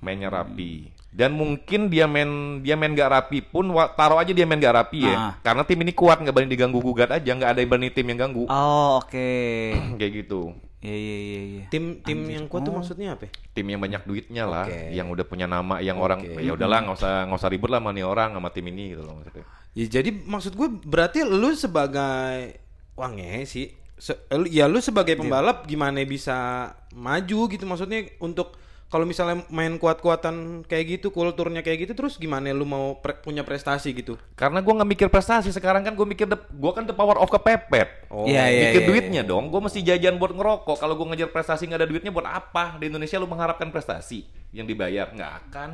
[0.03, 0.91] mainnya rapi.
[1.07, 3.65] Dan mungkin dia main dia main gak rapi pun
[3.97, 5.15] taruh aja dia main gak rapi ya.
[5.17, 5.33] Ah.
[5.41, 8.19] Karena tim ini kuat nggak berani diganggu gugat aja, nggak ada yang berani tim yang
[8.21, 8.45] ganggu.
[8.45, 9.31] Oh, oke.
[9.97, 10.53] Kayak gitu.
[10.87, 11.63] Iya iya iya iya.
[11.67, 13.27] Tim tim yang kuat tuh maksudnya apa?
[13.51, 14.95] Tim yang banyak duitnya lah, Oke.
[14.95, 16.39] yang udah punya nama, yang orang Oke.
[16.39, 19.03] ya udahlah nggak usah nggak usah ribut lah sama nih orang sama tim ini gitu
[19.03, 19.43] loh maksudnya.
[19.75, 22.55] Ya jadi maksud gue berarti lu sebagai
[22.95, 23.67] wah ngehe sih.
[23.99, 28.55] Se- lu- ya lu sebagai pembalap gimana bisa maju gitu maksudnya untuk
[28.87, 33.43] kalau misalnya main kuat-kuatan kayak gitu, kulturnya kayak gitu terus gimana lu mau pre- punya
[33.43, 34.15] prestasi gitu?
[34.39, 38.07] Karena gue nggak mikir prestasi sekarang kan gue mikir gue kan the power of kepepet.
[38.07, 38.23] Oh.
[38.23, 39.51] Iya, iya, mikir iya, duitnya dong.
[39.51, 40.79] Gue mesti jajan buat ngerokok.
[40.79, 42.79] Kalau gue ngejar prestasi nggak ada duitnya buat apa?
[42.79, 44.23] Di Indonesia lu mengharapkan prestasi
[44.55, 45.69] yang dibayar nggak akan.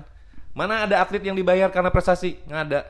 [0.58, 2.42] Mana ada atlet yang dibayar karena prestasi?
[2.50, 2.82] Nggak ada.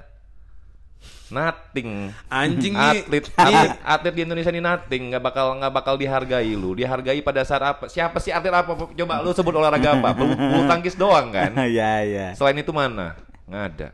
[1.33, 2.13] Nothing.
[2.29, 3.01] Anjing nih.
[3.09, 5.03] Atlet, atlet, atlet di Indonesia ini nothing.
[5.09, 6.77] Nggak bakal nggak bakal dihargai lu.
[6.77, 7.89] Dihargai pada saat apa?
[7.89, 8.77] Siapa sih atlet apa?
[8.77, 10.13] Coba lu sebut olahraga apa?
[10.13, 11.51] Bulu, bulu tangkis doang kan?
[11.73, 12.27] Iya iya.
[12.37, 13.17] Selain itu mana?
[13.49, 13.89] Nggak ada.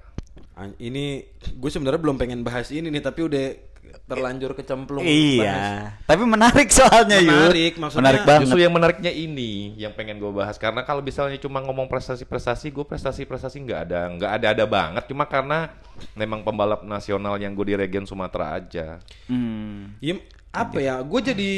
[0.75, 1.23] Ini
[1.55, 3.68] gue sebenarnya belum pengen bahas ini nih tapi udah
[4.05, 5.03] terlanjur kecemplung.
[5.03, 5.41] bahas.
[5.41, 5.57] Iya.
[6.05, 7.19] Tapi menarik soalnya.
[7.21, 8.41] Menarik, maksudnya Menarik banget.
[8.45, 12.85] Justru yang menariknya ini yang pengen gue bahas karena kalau misalnya cuma ngomong prestasi-prestasi, gue
[12.85, 15.03] prestasi-prestasi nggak ada nggak ada-ada banget.
[15.09, 15.73] Cuma karena
[16.13, 19.01] memang pembalap nasional yang gue di region Sumatera aja.
[19.27, 19.97] Hmm.
[19.99, 20.21] Ya,
[20.53, 21.01] apa ya?
[21.01, 21.53] Gue jadi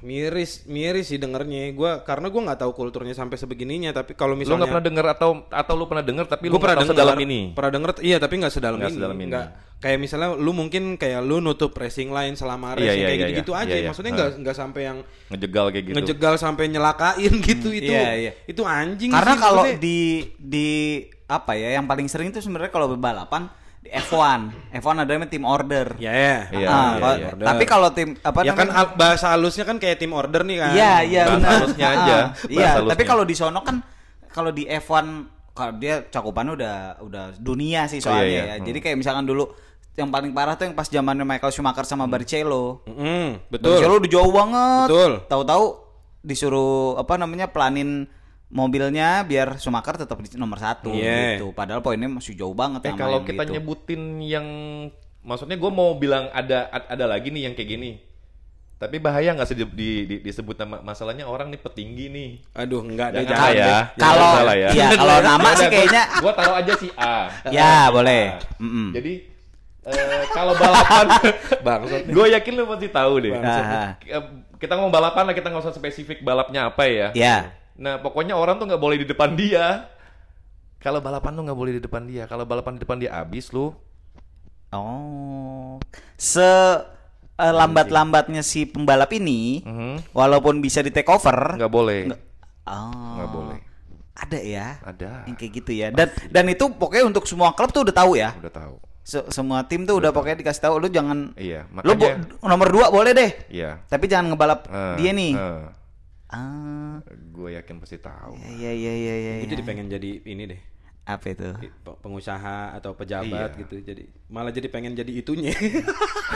[0.00, 4.40] miris miris sih dengernya gue karena gue nggak tahu kulturnya sampai sebegininya tapi kalau Lu
[4.40, 6.94] misalnya nggak pernah denger atau atau lu pernah denger tapi lu gue nggak pernah denger
[6.96, 7.40] sedalam ini.
[7.52, 9.28] pernah denger iya tapi nggak sedalam Nggak ini sedalam ini.
[9.28, 13.16] Nggak- kayak misalnya lu mungkin kayak lu nutup racing line selama Iya, racing iya, kayak
[13.16, 13.60] iya, gitu gitu iya.
[13.60, 13.88] aja Iya, iya.
[13.88, 15.94] maksudnya nggak nggak sampai yang Ngejegal kayak gitu.
[15.96, 18.32] ngejegal sampai nyelakain gitu itu Iya, iya.
[18.44, 19.98] itu anjing Karena kalau di
[20.36, 20.68] di
[21.24, 23.48] apa ya yang paling sering itu sebenarnya kalau balapan
[23.80, 24.40] di F1.
[24.76, 25.96] F1 ada namanya tim order.
[25.96, 27.28] ya ya Iya, Ah, iya, iya.
[27.32, 28.92] Tapi kalau tim apa ya kan namanya?
[28.92, 31.50] bahasa halusnya kan kayak tim order nih kan Iya, iya Bahasa benar.
[31.56, 33.76] halusnya aja, Ah, bahasa Iya, tapi kalau di sono kan
[34.28, 35.06] kalau di F1
[35.50, 38.42] kalau dia cakupannya udah udah dunia sih soalnya iya.
[38.46, 38.54] ya.
[38.56, 38.64] Hmm.
[38.64, 39.48] Jadi kayak misalkan dulu
[39.92, 42.84] yang paling parah tuh yang pas zamannya Michael Schumacher sama Barrichello.
[42.86, 43.64] Mm, betul.
[43.74, 44.86] Barrichello udah jauh banget.
[44.86, 45.12] Betul.
[45.26, 45.64] Tahu-tahu
[46.20, 48.04] disuruh apa namanya pelanin
[48.50, 51.38] mobilnya biar Schumacher tetap di nomor satu Iya.
[51.38, 51.50] gitu.
[51.50, 53.54] Padahal poinnya masih jauh banget Eh kalau kita gitu.
[53.54, 54.46] nyebutin yang
[55.20, 57.92] maksudnya gue mau bilang ada ad- ada lagi nih yang kayak gini.
[58.74, 62.30] Tapi bahaya nggak sih di, di- di- disebut nama masalahnya orang nih petinggi nih.
[62.56, 63.52] Aduh, enggak ada Jangan ya.
[63.52, 63.80] deh.
[63.92, 64.68] Jangan Kalau salah ya.
[64.72, 67.16] iya, kalau nama sih kayaknya Gue taruh aja si A.
[67.46, 68.24] ya Si boleh.
[68.26, 68.38] A.
[68.56, 68.88] Mm-mm.
[68.90, 69.12] Jadi
[69.80, 71.06] eh, kalau balapan,
[72.16, 73.32] gue yakin lu pasti tahu deh.
[73.36, 74.22] Eh,
[74.56, 77.08] Kita ngomong balapan lah, kita nggak usah spesifik balapnya apa ya.
[77.12, 77.52] Ya.
[77.76, 79.86] Nah pokoknya orang tuh nggak boleh di depan dia.
[80.78, 82.24] Kalau balapan tuh nggak boleh di depan dia.
[82.24, 83.70] Kalau balapan di depan dia abis lu.
[84.70, 85.76] Oh.
[86.16, 86.40] Se
[87.36, 90.12] eh, lambat-lambatnya si pembalap ini Mhm.
[90.12, 92.00] walaupun bisa di take over Nggak boleh.
[92.64, 93.16] Oh.
[93.16, 93.58] Nggak boleh.
[94.14, 94.66] Ada ya.
[94.80, 95.24] Ada.
[95.24, 95.88] Yang kayak gitu ya.
[95.88, 98.36] Dan dan itu pokoknya untuk semua klub tuh udah tahu ya.
[98.36, 98.76] Udah tahu.
[99.00, 101.64] Se- semua tim tuh udah pokoknya dikasih tahu lu jangan Iya.
[101.82, 102.36] lu bo- Makanya.
[102.42, 103.30] nomor dua boleh deh.
[103.48, 103.80] Iya.
[103.84, 105.32] Tapi jangan ngebalap Eh, dia nih.
[105.34, 105.62] eh,
[106.30, 107.02] Ah.
[107.10, 108.38] gue yakin pasti tahu.
[108.38, 109.32] Iya iya iya iya.
[109.42, 109.52] Gue iya.
[109.58, 110.60] jadi pengen jadi ini deh.
[111.12, 111.48] Apa itu?
[111.80, 113.60] pe- pengusaha atau pejabat Iya.
[113.60, 115.50] gitu jadi malah jadi pengen jadi itunya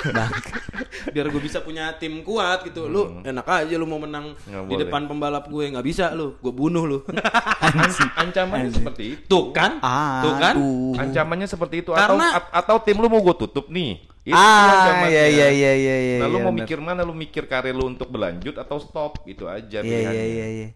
[0.09, 0.33] Bang.
[1.15, 4.51] biar gue bisa punya tim kuat gitu lu enak aja lu mau menang Hmm.
[4.57, 4.83] Nggak di boleh.
[4.85, 6.99] depan pembalap gue nggak bisa lu gue bunuh lu
[8.17, 9.23] Ancamannya seperti itu.
[9.27, 9.79] tuh kan
[10.21, 10.95] tuh kan Aduh.
[10.97, 14.03] Ancamannya seperti itu Karena- atau atau tim lu mau gue tutup nih.
[14.25, 15.13] Itu ah, ancamannya.
[15.13, 16.17] iya iya iya iya iya.
[16.17, 16.65] Nah, lu iya, mau bener.
[16.65, 17.01] mikir mana?
[17.03, 19.21] Lu mikir karir lu untuk berlanjut atau stop?
[19.25, 20.69] Itu aja Iya iya iya iya.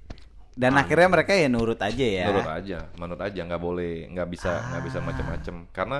[0.59, 2.27] Dan akhirnya mereka ya nurut aja ya.
[2.27, 5.55] Menurut aja, menurut aja nggak boleh, nggak bisa, nggak bisa macam-macam.
[5.71, 5.99] Karena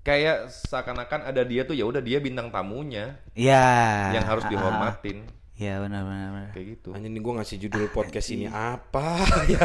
[0.00, 4.16] kayak seakan-akan ada dia tuh ya udah dia bintang tamunya Iya.
[4.16, 4.52] yang harus Ah, ah, ah.
[4.56, 5.18] dihormatin.
[5.52, 6.50] Iya benar benar benar.
[6.50, 6.88] Kayak gitu.
[6.90, 9.20] anjing nih gue ngasih judul podcast ini apa
[9.52, 9.60] ya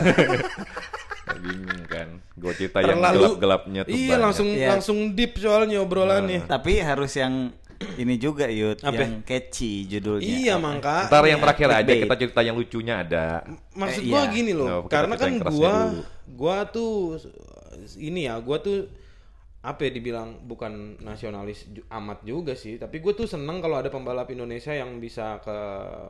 [1.38, 2.08] bingung kan.
[2.34, 4.22] Gue cerita yang terlalu gelap-gelapnya tuh iya banyak.
[4.22, 4.68] langsung Iya.
[4.74, 7.56] langsung deep soalnya obrolannya Tapi harus yang
[7.98, 8.98] ini juga Yud, Apa?
[8.98, 10.26] yang catchy judulnya.
[10.26, 13.46] iya mangka Ntar yang terakhir aja kita cerita yang lucunya ada.
[13.74, 14.34] maksud Eh, gua iya.
[14.34, 16.02] gini loh kita karena kan gua dulu.
[16.34, 16.94] gua tuh
[17.96, 18.90] ini ya gua tuh
[19.60, 23.90] apa ya dibilang bukan nasionalis ju- amat juga sih tapi gue tuh seneng kalau ada
[23.90, 25.58] pembalap Indonesia yang bisa ke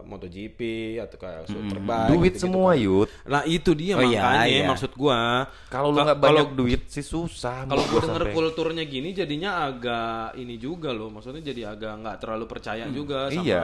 [0.03, 0.59] MotoGP
[0.99, 3.09] atau ke Superbike Duit gitu-gitu semua yut.
[3.23, 4.67] nah itu dia Oh, iya, makanya iya.
[4.67, 7.65] maksud gua Kalau lu nggak banyak duit sih susah.
[7.65, 8.35] kalau gue denger sampai.
[8.35, 13.41] kulturnya gini jadinya agak ini juga loh maksudnya jadi agak nggak terlalu percaya juga sama
[13.41, 13.63] Iya.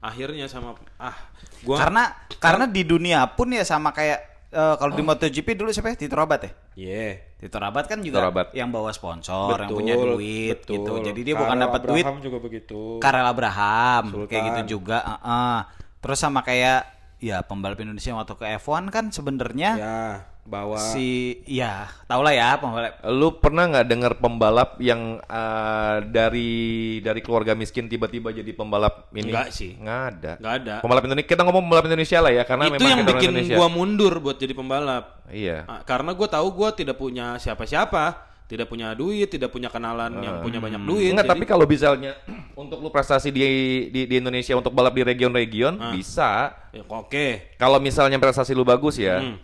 [0.00, 1.16] akhirnya sama ah
[1.60, 2.02] gua Karena
[2.38, 5.96] karena di dunia pun ya sama kayak eh, kalau di MotoGP dulu siapa ya?
[5.98, 6.50] Tito Rabat ya?
[6.78, 8.54] yeah Tito Rabat kan juga Rabat.
[8.54, 10.74] yang bawa sponsor, yang Betul, punya duit betul.
[10.80, 10.92] gitu.
[11.10, 14.28] Jadi dia bukan Karel dapat duit Abraham juga begitu Karel Abraham Sultan.
[14.30, 14.98] kayak gitu juga.
[15.04, 15.56] uh-uh.
[16.00, 16.80] Terus sama kayak
[17.20, 19.98] ya pembalap Indonesia waktu ke F1 kan sebenarnya ya
[20.44, 26.52] bawa si ya tau lah ya pembalap Lu pernah nggak dengar pembalap yang eh, dari
[27.00, 29.32] dari keluarga miskin tiba-tiba jadi pembalap ini?
[29.32, 29.72] Nggak sih.
[29.74, 30.32] Nggak ada.
[30.36, 33.12] nggak ada Pembalap Indonesia kita ngomong pembalap Indonesia lah ya karena itu memang yang kita
[33.14, 33.56] bikin Indonesia.
[33.56, 35.58] gua mundur buat jadi pembalap Iya.
[35.64, 38.04] Ah, karena gua tahu gua tidak punya siapa-siapa
[38.44, 42.12] tidak punya duit tidak punya kenalan yang punya banyak duit Enggak, jadi- tapi kalau misalnya
[42.54, 43.40] untuk lu prestasi di
[43.88, 45.90] di, di Indonesia untuk balap di region-region Ah.
[45.90, 46.52] bisa.
[46.68, 49.24] Ya, oke Kalau misalnya prestasi lu bagus ya.
[49.24, 49.40] Hmm.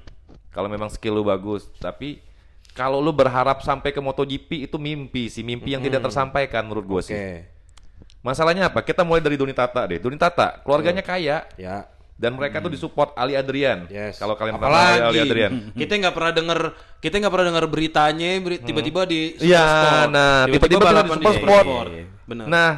[0.51, 2.19] Kalau memang skill lu bagus, tapi
[2.71, 7.01] kalau lu berharap sampai ke MotoGP itu mimpi sih, mimpi yang tidak tersampaikan menurut gua
[7.01, 7.07] Hmm.
[7.07, 7.19] oke sih.
[8.21, 8.81] Masalahnya apa?
[8.81, 9.97] Kita mulai dari Doni Tata deh.
[9.97, 11.89] Doni Tata, keluarganya kaya ya
[12.21, 13.89] dan mereka tuh disupport Ali Adrian.
[13.89, 14.21] Yes.
[14.21, 15.53] Kalau kalian pernah tahu Ali Adrian.
[15.81, 16.59] kita nggak pernah denger
[17.01, 21.89] kita nggak pernah denger beritanya beri- tiba-tiba di Iya, nah, tiba-tiba balapan di Supersport.
[22.29, 22.71] benar Nah,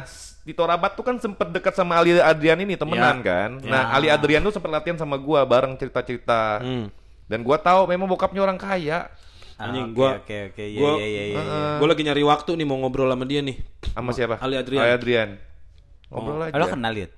[0.43, 3.23] Tito Rabat tuh kan sempet dekat sama Ali Adrian ini temenan Ya.
[3.25, 3.49] kan.
[3.59, 6.63] Nah, Ali Adrian tuh sempet latihan sama gua bareng cerita-cerita.
[6.63, 6.87] Hmm.
[7.25, 9.07] Dan gua tahu memang bokapnya orang kaya.
[9.53, 11.77] Anjing, Ah, gua oke oke oke iya gua- iya iya iya.
[11.77, 14.35] gue lagi nyari waktu nih mau ngobrol sama dia nih Sama siapa?
[14.37, 14.81] Ali Adrian.
[14.81, 15.29] Ali Adrian.
[16.09, 16.53] Ngobrol aja.
[16.53, 17.11] Lo kenal lihat?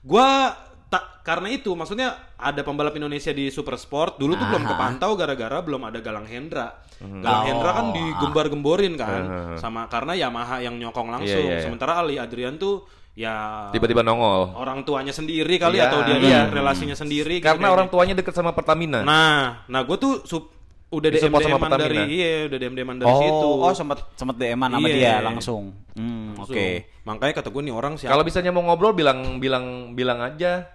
[0.00, 0.52] gua
[0.86, 5.58] tak karena itu maksudnya ada pembalap Indonesia di Super Sport dulu tuh belum kepantau gara-gara
[5.58, 9.56] belum ada Galang Hendra Galang Oh, Hendra kan digembar-gemborin kan Hmm.
[9.56, 11.64] sama karena Yamaha yang nyokong langsung Iya, iya, iya.
[11.64, 14.50] sementara Ali Adrian tuh ya Tiba-tiba nongol.
[14.52, 16.40] orang tuanya sendiri kali Iya, atau dia iya.
[16.46, 17.76] relasinya sendiri gitu Karena kayaknya.
[17.76, 19.00] orang tuanya deket sama Pertamina.
[19.00, 20.50] Nah, nah gue tuh sup,
[20.90, 22.04] udah DM DM dari Pertamina.
[22.04, 23.48] iya, udah DM DM dari Oh, situ.
[23.62, 24.94] oh sempat sempat DM-an sama Iya.
[24.94, 25.70] dia langsung.
[25.94, 26.54] Hmm, Langsung.
[26.54, 26.66] oke.
[27.02, 28.10] Makanya kata gue nih orang siapa?
[28.10, 30.66] Kalau misalnya mau ngobrol bilang bilang bilang aja.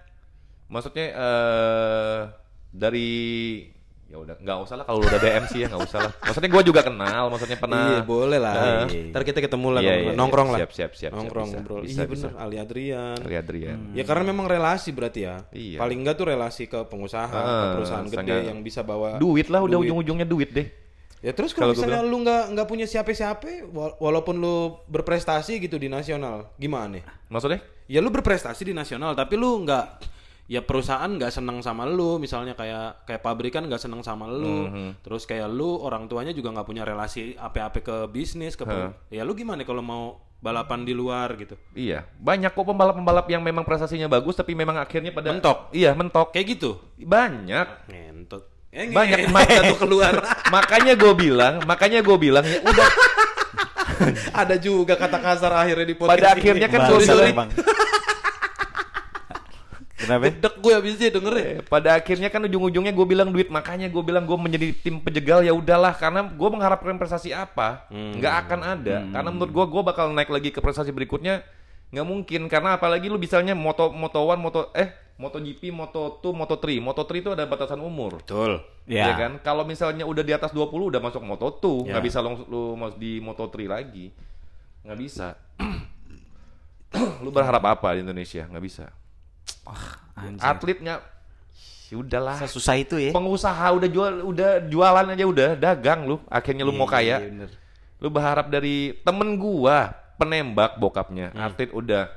[0.66, 2.18] Maksudnya eh
[2.70, 3.10] dari
[4.10, 6.12] ya udah nggak usah lah kalau lu udah DM sih ya nggak usah lah.
[6.20, 7.86] Maksudnya gue juga kenal, maksudnya pernah.
[7.86, 8.54] Iya boleh lah.
[8.58, 9.06] Heeh.
[9.08, 10.18] Ntar kita ketemu lah Iya, nongkrong, iya, iya.
[10.18, 10.58] nongkrong lah.
[10.58, 11.58] Siap, siap, siap, Nongkrong siap, bisa.
[11.62, 11.80] ngobrol.
[11.80, 12.26] Bisa, iya bisa.
[12.26, 13.16] bener Ali Adrian.
[13.20, 13.78] Ali Adrian.
[13.94, 15.36] Ya karena memang relasi berarti ya.
[15.48, 15.78] Iya.
[15.78, 19.62] Paling enggak tuh relasi ke pengusaha, ke Ah, perusahaan gede yang bisa bawa Duit lah
[19.62, 20.66] udah ujung-ujungnya duit deh.
[21.20, 25.86] Ya terus kalau misalnya lu nggak nggak punya siapa-siapa, wa- walaupun lu berprestasi gitu di
[25.86, 26.98] nasional, gimana?
[27.28, 27.60] Maksudnya?
[27.86, 29.84] Ya lu berprestasi di nasional, tapi lu nggak
[30.50, 34.98] ya perusahaan nggak senang sama lu, misalnya kayak kayak pabrikan nggak senang sama lu, Mhm.
[35.00, 39.22] terus kayak lu orang tuanya juga nggak punya relasi apa-apa ke bisnis, ke per- ya
[39.22, 40.04] lu gimana kalau mau
[40.36, 41.54] balapan di luar gitu?
[41.70, 45.70] Iya, banyak kok pembalap-pembalap yang memang prestasinya bagus tapi memang akhirnya pada Mentok.
[45.70, 46.34] Iya, mentok.
[46.34, 46.70] Kayak gitu.
[46.98, 47.86] Banyak.
[47.86, 48.42] Ngentot.
[48.70, 50.14] Eh, Banyak, ngentot tuh keluar.
[50.54, 52.88] makanya gue bilang, makanya gue bilang ya udah
[54.40, 56.16] Ada juga kata kasar akhirnya di podcast.
[56.16, 56.40] pada ini.
[56.40, 57.32] akhirnya kan gue Sorry, sorry.
[57.36, 57.50] Bang.
[60.00, 60.32] Kenapa?
[60.32, 61.44] Gedek gue abisnya dengerin.
[61.44, 65.44] Eh, pada akhirnya kan ujung-ujungnya gue bilang duit makanya gue bilang gue menjadi tim penjegal
[65.44, 70.08] ya udahlah karena gue mengharapkan prestasi apa nggak akan ada karena menurut gue gue bakal
[70.16, 71.44] naik lagi ke prestasi berikutnya
[71.92, 74.88] nggak mungkin karena apalagi lu misalnya moto moto one moto eh
[75.20, 76.80] MotoGP, Moto2, Moto3.
[76.80, 78.24] Moto3 itu ada batasan umur.
[78.24, 78.64] Betul.
[78.88, 79.20] Ya Ya.
[79.20, 79.36] kan?
[79.44, 81.92] Kalau misalnya udah di atas 20 udah masuk Moto2, Ya.
[81.92, 82.62] nggak bisa lu, lu
[82.96, 84.16] di Moto3 lagi.
[84.80, 85.36] Nggak bisa.
[87.20, 88.48] lu berharap apa di Indonesia?
[88.48, 88.86] Nggak bisa.
[90.16, 90.40] Anjir.
[90.42, 90.94] Atletnya
[91.90, 92.36] ya udahlah.
[92.40, 93.10] Sesusah itu ya.
[93.10, 96.16] Pengusaha udah jual udah jualan aja udah dagang lu.
[96.26, 97.18] Akhirnya lu mau kaya.
[97.18, 97.48] Iya, bener.
[98.00, 101.48] Lu berharap dari temen gua penembak bokapnya Hmm.
[101.48, 102.12] atlet udah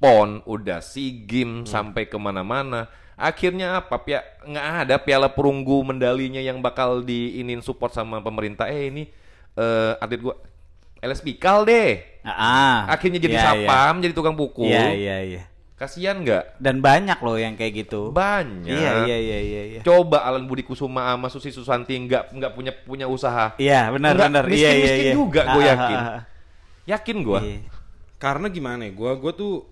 [0.00, 1.28] pon udah sea Hmm.
[1.28, 7.60] games sampai ke mana-mana akhirnya apa pia nggak ada piala perunggu medalinya yang bakal diinin
[7.60, 9.04] support sama pemerintah eh ini
[9.54, 10.40] eh atlet gua
[10.98, 15.42] LS Pikal deh Ah, akhirnya jadi iya, sapam jadi tukang pukul Iya, iya, iya.
[15.78, 18.10] Kasihan nggak Dan banyak loh yang kayak gitu.
[18.10, 19.80] banyak Iya, iya, iya, iya, iya.
[19.80, 24.44] coba Alan Budi Kusuma sama Susi Susanti nggak nggak punya punya usaha Iya, benar, benar.
[24.44, 25.14] Iya, iya, miskin-miskin iya.
[25.14, 25.96] juga gua Ah, ah, yakin.
[25.96, 26.22] ah, ah.
[26.84, 27.58] yakin gua Iya.
[28.18, 28.92] Karena gimana ya?
[28.92, 29.62] Gua gua tuh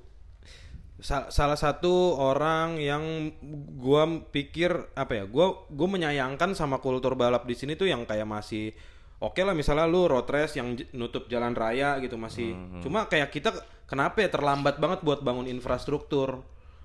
[0.97, 3.35] sa- salah satu orang yang
[3.77, 5.25] gua pikir apa ya?
[5.27, 8.71] Gua gua menyayangkan sama kultur balap di sini tuh yang kayak masih
[9.19, 12.53] oke lah misalnya lu road race yang nutup jalan raya gitu masih.
[12.53, 13.51] Hmm, Cuma kayak kita
[13.85, 16.45] kenapa ya terlambat banget buat bangun infrastruktur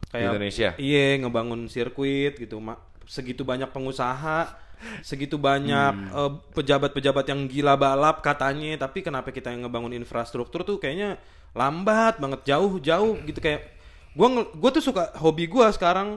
[0.10, 0.70] kayak Indonesia?
[0.76, 2.60] Iya, ngebangun sirkuit gitu.
[2.60, 4.48] Ma- segitu banyak pengusaha,
[5.02, 6.08] segitu banyak Hmm.
[6.10, 11.20] eh, pejabat-pejabat yang gila balap katanya, tapi kenapa kita yang ngebangun infrastruktur tuh kayaknya
[11.52, 13.68] lambat banget, jauh-jauh gitu kayak
[14.16, 16.16] gua gua tuh suka hobi gua sekarang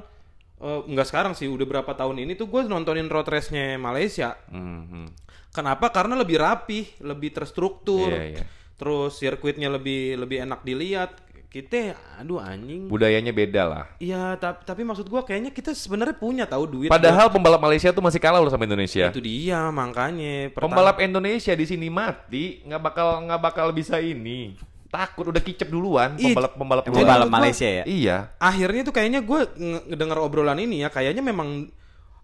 [0.55, 4.39] eh, nggak sekarang sih, udah berapa tahun ini tuh gua nontonin road race-nya Malaysia.
[4.49, 5.07] Hmm, hmm.
[5.55, 5.87] Kenapa?
[5.89, 8.11] Karena lebih rapi, lebih terstruktur.
[8.11, 8.45] Iya, iya.
[8.75, 11.23] Terus sirkuitnya lebih lebih enak dilihat.
[11.47, 12.91] Kita aduh anjing.
[12.91, 16.91] budayanya beda lah Iya, tapi, tapi maksud gua kayaknya kita sebenarnya punya tahu duit.
[16.91, 19.07] Padahal pembalap Malaysia tuh masih kalah loh sama buat- Indonesia.
[19.07, 20.51] itu dia makanya.
[20.51, 24.59] Pertama- Pembalap Indonesia di sini mati, nggak bakal nggak bakal bisa ini.
[24.91, 26.83] Takut udah kicep duluan pembalap pembalap.
[26.85, 27.85] Pembalap gua- Malaysia ya.
[27.85, 28.17] Iya.
[28.37, 29.41] akhirnya tuh kayaknya gue
[29.87, 31.71] ngedengar obrolan ini ya, kayaknya memang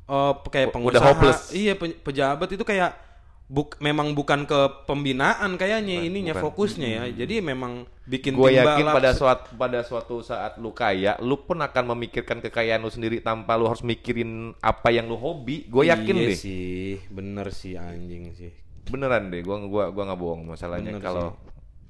[0.04, 1.54] eh, kayak Udah pengusaha, hopeless.
[1.54, 3.09] iya pe- pejabat itu kayak
[3.50, 6.44] buk, memang bukan ke pembinaan kayaknya ininya bukan.
[6.46, 7.02] fokusnya ya.
[7.26, 11.98] Jadi memang bikin Gue yakin pada suatu pada suatu saat lu kaya, lu pun akan
[11.98, 15.66] memikirkan kekayaan lu sendiri tanpa lu harus mikirin apa yang lu hobi.
[15.66, 16.38] Gue yakin iya deh.
[16.38, 18.54] sih, bener sih anjing sih.
[18.86, 21.34] Beneran deh, gua gua gua nggak bohong masalahnya kalau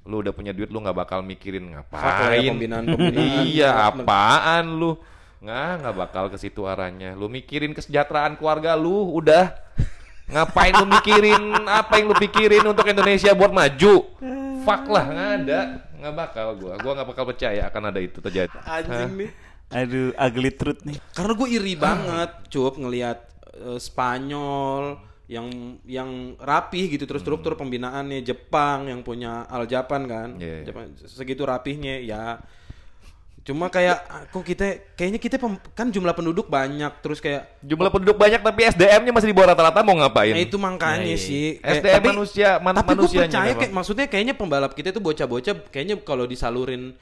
[0.08, 2.50] lu udah punya duit lu nggak bakal mikirin Fuck lah ya ngapain.
[2.56, 3.44] pembinaan-pembinaan.
[3.44, 4.96] iya, apaan lu?
[5.44, 7.12] Nggak, nggak bakal ke situ arahnya.
[7.16, 9.52] Lu mikirin kesejahteraan keluarga lu, udah.
[10.30, 13.94] Ngapain lu mikirin apa yang lu pikirin untuk Indonesia buat maju?
[14.62, 15.60] Fuck lah, nggak ada.
[16.00, 16.74] Nggak bakal gua.
[16.78, 18.54] Gua nggak bakal percaya akan ada itu terjadi.
[18.62, 19.30] Anjing nih.
[19.70, 20.98] Aduh, ugly truth nih.
[21.14, 23.18] Karena gue iri banget, cup ngelihat
[23.54, 24.98] eh, Spanyol
[25.30, 30.66] yang yang rapih gitu terus struktur pembinaannya Jepang yang punya Al Japan kan, Iya, iya.
[30.66, 32.42] Jepang segitu rapihnya ya.
[33.50, 33.98] Cuma kayak
[34.30, 38.62] kok kita kayaknya kita pem- kan jumlah penduduk banyak terus kayak Jumlah penduduk banyak tapi
[38.64, 40.30] SDM-nya masih di bawah rata-rata mau ngapain?
[40.30, 41.18] Nah itu makanya Iya, iya.
[41.18, 41.46] sih.
[41.58, 43.58] SDM manusia, man- tapi gue manusianya percaya memang.
[43.58, 46.94] kayak maksudnya kayaknya pembalap kita itu bocah-bocah kayaknya kalau disalurin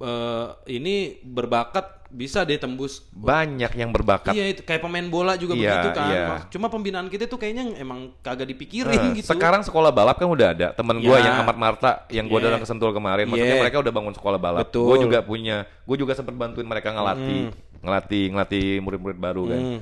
[0.00, 3.06] eh, ini berbakat bisa deh tembus.
[3.12, 4.34] Banyak yang berbakat.
[4.34, 6.10] Iya itu kayak pemain bola juga Iya, begitu kan.
[6.10, 6.24] iya.
[6.50, 9.30] Cuma pembinaan kita tuh kayaknya emang kagak dipikirin Nah, gitu.
[9.30, 10.68] Sekarang sekolah balap kan udah ada.
[10.74, 11.30] Temen gua Ya.
[11.30, 12.50] yang Amat Marta yang gua Yeah.
[12.50, 13.62] datang ke Sentul kemarin, maksudnya Yeah.
[13.62, 14.66] mereka udah bangun sekolah balap.
[14.74, 19.60] Gua juga punya, gua juga sempat bantuin mereka ngelatih, ngelatih, ngelatih murid-murid baru kan.
[19.60, 19.78] Hmm.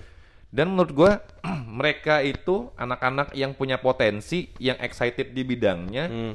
[0.48, 1.12] Dan menurut gua
[1.80, 6.34] mereka itu anak-anak yang punya potensi, yang excited di bidangnya, Hmm.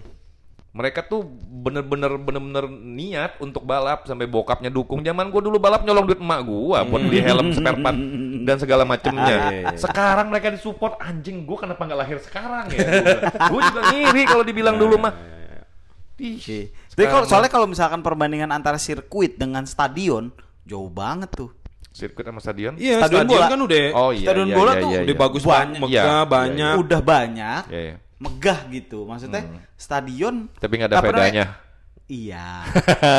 [0.73, 1.21] Mereka tuh
[1.63, 5.05] bener-bener bener-bener niat untuk balap sampai bokapnya dukung.
[5.05, 7.93] Zaman gua dulu balap nyolong duit emak gua buat beli helm spare part
[8.41, 9.37] dan segala macemnya.
[9.77, 12.81] Sekarang mereka disupport anjing gua kenapa nggak lahir sekarang ya?
[13.53, 15.13] Gua juga ngiri kalau dibilang dulu mah.
[16.17, 20.33] Ih, Tapi kalau soalnya kalau misalkan perbandingan antara sirkuit dengan stadion
[20.63, 21.49] jauh banget tuh.
[21.89, 22.73] sirkuit sama stadion.
[22.73, 23.47] Iya, Stadion stadion, bola.
[23.53, 24.25] kan udah Oh iya.
[24.25, 25.21] Stadion iya, bola iya, tuh iya, udah iya.
[25.21, 25.53] bagus Banyak.
[25.53, 26.73] banget, megah Iya, banyak.
[26.81, 27.95] Udah banyak, Iya, iya.
[28.15, 29.03] Megah gitu.
[29.03, 31.13] Maksudnya stadion Tapi nggak ada apa namanya?
[31.13, 31.45] bedanya.
[32.03, 32.45] Iya.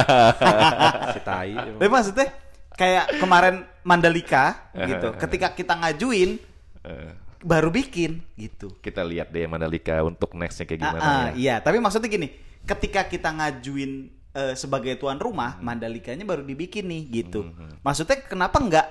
[1.10, 1.54] Si tai.
[1.78, 2.26] Tapi maksudnya
[2.72, 5.14] kayak kemarin Mandalika gitu.
[5.16, 6.52] Ketika kita ngajuin
[6.84, 8.68] Eh, baru bikin gitu.
[8.78, 11.32] kita lihat deh Mandalika untuk nextnya kayak gimana Ah, ah, ya.
[11.32, 12.28] Iya, tapi maksudnya gini,
[12.60, 13.92] ketika kita ngajuin
[14.30, 15.64] eh, sebagai tuan rumah, Hmm.
[15.64, 17.48] Mandalikanya baru dibikin nih gitu.
[17.80, 18.86] Maksudnya kenapa nggak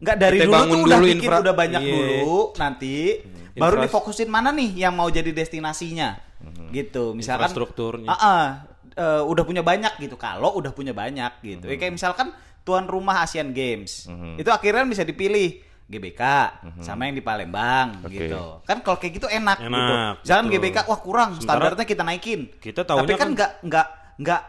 [0.00, 0.16] Nggak.
[0.16, 1.92] dari Kita dulu tuh udah dulu bikin infra- udah banyak iya.
[1.92, 2.94] dulu, nanti
[3.56, 6.20] baru difokusin mana nih yang mau jadi destinasinya,
[6.70, 7.12] gitu.
[7.12, 8.08] Misalkan Infrastrukturnya.
[8.08, 8.44] Ah, ah,
[8.92, 10.14] eh, udah punya banyak gitu.
[10.14, 12.30] Kalau udah punya banyak gitu, Ya, kayak misalkan
[12.62, 15.64] tuan rumah Asian Games, itu akhirnya bisa dipilih.
[15.86, 16.18] GBK
[16.82, 18.26] sama yang di Palembang Oke.
[18.26, 18.58] gitu.
[18.66, 19.70] Kan kalau kayak gitu enak, gitu.
[19.70, 20.54] Enak, Jangan betul.
[20.58, 22.40] GBK wah kurang, Sementara standarnya kita naikin.
[22.58, 23.86] kita Tapi kan kan- nggak nggak
[24.18, 24.40] nggak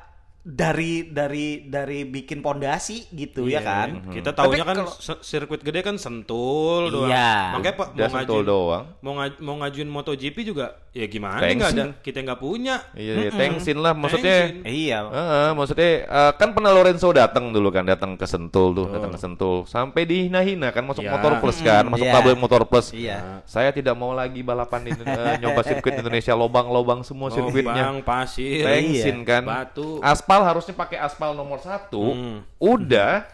[0.47, 3.87] dari dari dari bikin pondasi gitu ya Iya, kan.
[4.07, 7.11] Kita Tapi tahunya kan se- sirkuit gede kan sentul doang.
[7.11, 7.51] Iya.
[7.51, 8.83] Makanya Pak Udah mau sentul ngajuin doang.
[8.97, 12.79] mau ngaj- mau ngajuin MotoGP juga ya gimana nggak ada kita nggak punya.
[12.93, 14.37] Iya, iya, thanksin lah maksudnya.
[14.49, 14.63] Thanksin.
[14.65, 14.99] Iya.
[15.05, 19.19] Heeh, maksudnya eh, kan pernah Lorenzo datang dulu kan, datang ke Sentul tuh, datang ke
[19.19, 21.11] Sentul, sampai dihina-hina kan masuk Iya.
[21.11, 22.13] motor plus kan, Mm, masuk iya.
[22.15, 22.87] tabel motor plus.
[22.91, 23.43] Iya.
[23.43, 27.83] Saya tidak mau lagi balapan di eh, nyoba sirkuit Indonesia lobang-lobang semua sirkuitnya.
[27.83, 29.43] Lubang, pasir, Thanksin kan.
[29.43, 29.99] batu.
[29.99, 32.11] Aspal harusnya pakai aspal nomor satu.
[32.11, 32.37] Hmm.
[32.57, 33.25] Udah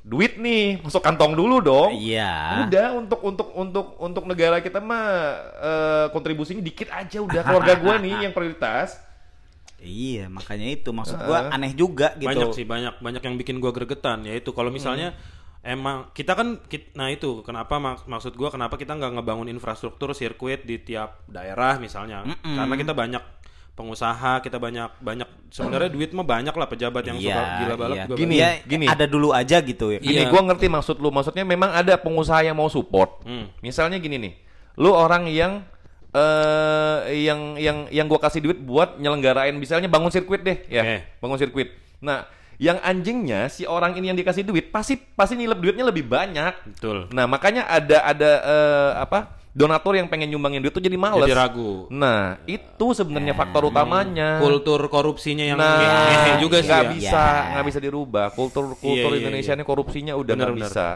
[0.00, 1.90] duit nih masuk kantong dulu dong.
[1.92, 2.64] Iya.
[2.64, 5.06] Udah untuk untuk untuk untuk negara kita mah
[5.58, 8.96] eh, kontribusinya dikit aja udah keluarga gua nih yang prioritas.
[9.78, 12.26] Iya, makanya itu maksud gua aneh juga gitu.
[12.26, 15.14] Banyak sih banyak banyak yang bikin gua gregetan yaitu kalau misalnya
[15.58, 15.78] Hmm.
[15.78, 20.10] emang kita kan kit- nah itu kenapa mak- maksud gua kenapa kita nggak ngebangun infrastruktur
[20.10, 23.22] sirkuit di tiap daerah misalnya karena kita banyak
[23.78, 28.04] pengusaha kita banyak banyak sebenarnya duit mah banyak lah pejabat yang suka gila balap iya.
[28.10, 28.54] juga Gini, banyak.
[28.66, 28.84] Gini.
[28.90, 30.02] ada dulu aja gitu ya.
[30.02, 30.34] Gini, Iya.
[30.34, 31.14] gua ngerti maksud lu.
[31.14, 33.22] Maksudnya memang ada pengusaha yang mau support.
[33.22, 33.46] Hmm.
[33.62, 34.32] Misalnya gini nih,
[34.74, 35.62] lu orang yang
[36.10, 40.82] eh yang yang yang gua kasih duit buat nyelenggarain misalnya bangun sirkuit deh, ya.
[40.82, 40.96] Oke.
[41.22, 41.68] Bangun sirkuit.
[42.02, 42.26] Nah,
[42.58, 46.74] yang anjingnya si orang ini yang dikasih duit pasti pasti nilep duitnya lebih banyak.
[46.74, 49.37] betul Nah, makanya ada ada eh, apa?
[49.58, 51.18] Donatur yang pengen nyumbangin duit tuh jadi males.
[51.20, 54.38] jadi ragu Nah, itu sebenarnya faktor utamanya.
[54.38, 56.90] kultur korupsinya yang Nah, ngehe juga sih nggak ya.
[56.94, 57.50] bisa, Ya.
[57.52, 58.26] nggak bisa dirubah.
[58.30, 59.58] Kultur kultur Iya, iya, Indonesia iya.
[59.58, 60.70] ini korupsinya udah nggak Benar, benar.
[60.70, 60.86] bisa.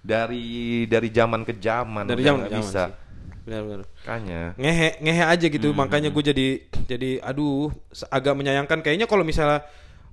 [0.00, 0.44] Dari
[0.86, 2.84] dari zaman ke zaman dari udah zaman nggak ke zaman bisa.
[2.86, 3.08] sih.
[3.40, 4.42] benar-benar Makanya.
[4.54, 5.78] ngehe ngehe aja gitu Hmm.
[5.78, 6.46] makanya gue jadi
[6.86, 7.72] jadi aduh
[8.06, 9.64] agak menyayangkan kayaknya kalau misalnya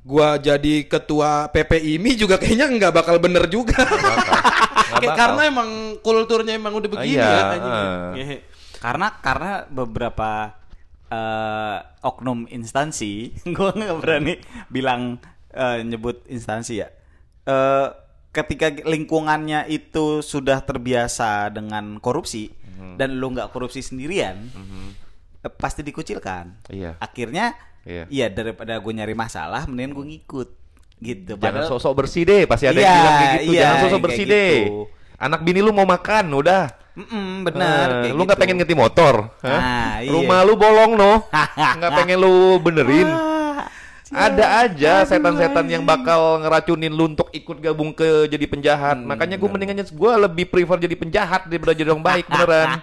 [0.01, 3.75] gua jadi ketua PPIMI juga kayaknya nggak bakal bener juga
[4.87, 5.69] Kayak karena emang
[5.99, 7.31] kulturnya emang udah begini Iya,
[8.15, 8.25] ya
[8.77, 10.53] Karena karena beberapa
[11.07, 14.33] eh, oknum instansi, gua nggak berani
[14.67, 15.17] bilang
[15.49, 16.87] eh, nyebut instansi ya.
[17.43, 17.87] Eh,
[18.29, 23.01] ketika lingkungannya itu sudah terbiasa dengan korupsi Mhm.
[23.01, 24.51] dan lu nggak korupsi sendirian,
[25.41, 26.69] eh, pasti dikucilkan.
[26.69, 26.99] Iya.
[27.01, 28.03] Akhirnya, Iya.
[28.11, 30.49] iya daripada gue nyari masalah, mendingan gue ngikut
[30.99, 31.31] gitu.
[31.35, 33.51] Jangan Padahal- sosok bersih deh, pasti ada Iya, yang bilang kayak gitu.
[33.51, 34.33] iya, Jangan sosok bersih gitu.
[34.33, 34.55] deh.
[35.17, 36.63] Anak bini lu mau makan, udah.
[36.97, 37.85] Mm-mm, benar.
[37.87, 38.41] Eh, kayak lu nggak gitu.
[38.41, 39.13] pengen ngerti motor?
[39.39, 40.09] Ah, iya.
[40.09, 41.13] Rumah lu bolong no,
[41.77, 43.09] nggak pengen lu benerin.
[44.07, 48.95] Ada aja setan-setan yang bakal ngeracunin lu untuk ikut gabung ke jadi penjahat.
[48.95, 52.69] Makanya gue mendingan gue lebih prefer jadi penjahat daripada jadi orang baik beneran.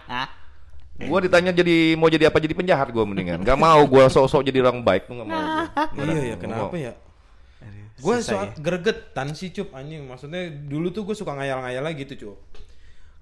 [0.94, 3.42] Gue ditanya jadi mau jadi apa jadi penjahat gue mendingan.
[3.42, 5.42] Gak mau gue sok-sok jadi orang baik tuh gak mau.
[5.42, 5.66] gua.
[5.98, 6.78] iya ya Nggak kenapa mau.
[6.78, 6.92] ya
[8.00, 8.58] gue soal ya.
[8.58, 10.02] gregetan sih cup anjing.
[10.06, 12.38] Maksudnya dulu tuh gue suka ngayal-ngayal gitu cup.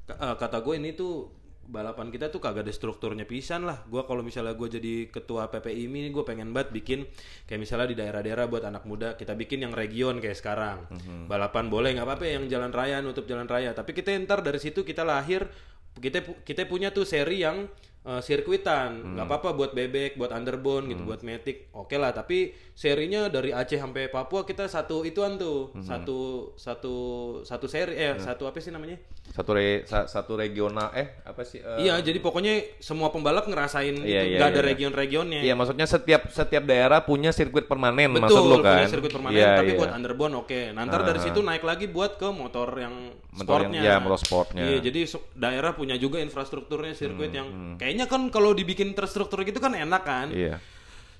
[0.09, 1.29] K- eh, kata gue ini tuh
[1.63, 3.81] balapan kita tuh kagak ada strukturnya pisan lah.
[3.87, 7.07] Gue kalau misalnya gue jadi ketua PPIMI ini gue pengen banget bikin
[7.47, 10.89] kayak misalnya di daerah-daerah buat anak muda kita bikin yang region kayak sekarang.
[11.31, 13.73] Balapan boleh nggak apa-apa yang jalan raya nutup jalan raya.
[13.73, 15.47] Tapi kita ntar dari situ kita lahir
[15.93, 17.69] kita kita punya tuh seri yang
[18.03, 23.27] eh, sirkuitan nggak apa-apa buat bebek buat underbone gitu buat metik oke lah tapi serinya
[23.27, 26.21] dari Aceh sampai Papua kita satu ituan tuh satu
[26.57, 26.95] satu
[27.43, 31.63] satu seri eh satu apa sih namanya Satu re, sa- satu regional eh apa sih?
[31.63, 34.69] eh, Iya, jadi pokoknya semua pembalap ngerasain Iya, itu, iya, nggak iya, ada iya.
[34.75, 35.41] region-regionnya.
[35.41, 38.83] Iya, maksudnya setiap setiap daerah punya sirkuit permanen maksud Betul, lu kan?
[38.83, 39.79] punya sirkuit permanen, Iya, tapi iya.
[39.79, 40.61] buat underbone oke.
[40.75, 43.81] Nanti dari situ naik lagi buat ke motor yang Motor yang- sportnya.
[43.83, 44.63] ya, motor sportnya.
[44.63, 45.01] Iya, jadi
[45.33, 50.03] daerah punya juga infrastrukturnya sirkuit Hmm, yang kayaknya kan kalau dibikin terstruktur gitu kan enak
[50.03, 50.29] kan.
[50.29, 50.61] Iya.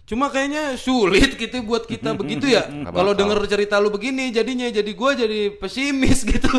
[0.03, 2.67] Cuma kayaknya sulit gitu buat kita begitu ya.
[2.85, 6.51] Kalau denger cerita lu begini jadinya jadi gua jadi pesimis gitu.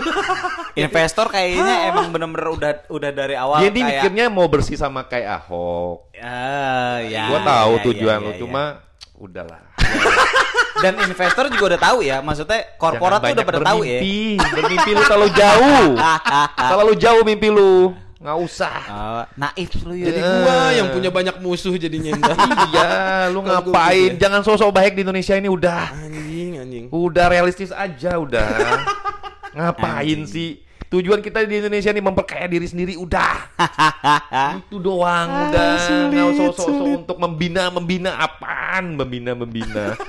[0.74, 5.44] Investor kayaknya emang bener-bener udah udah dari awal Jadi kayak mikirnya mau bersih sama kayak
[5.44, 6.10] Ahok.
[6.18, 7.30] Ah, ya.
[7.30, 8.64] Gua tahu ya, tujuan ya, lu ya, cuma
[9.14, 9.62] udahlah.
[10.82, 14.02] Dan investor juga udah tahu ya, maksudnya korporat tuh udah pada tahu ya.
[14.40, 14.90] bermimpi.
[14.96, 15.88] Lu terlalu jauh.
[16.72, 17.94] terlalu jauh mimpi lu.
[18.24, 18.78] Nggak usah.
[18.88, 20.08] Oh, naif lu ya.
[20.08, 22.16] jadi gua yang punya banyak musuh jadinya.
[22.72, 24.16] iya, lu ngapain?
[24.16, 24.22] gitu ya.
[24.32, 25.92] Jangan sosok baik di Indonesia ini udah.
[25.92, 26.86] anjing, anjing.
[26.88, 28.48] Udah realistis aja udah.
[29.60, 30.64] Ngapain sih?
[30.88, 33.60] Tujuan kita di Indonesia ini memperkaya diri sendiri udah.
[34.72, 35.68] Itu doang udah.
[36.08, 38.96] Nggak usah sosok untuk membina membina apaan?
[38.96, 40.00] Membina membina.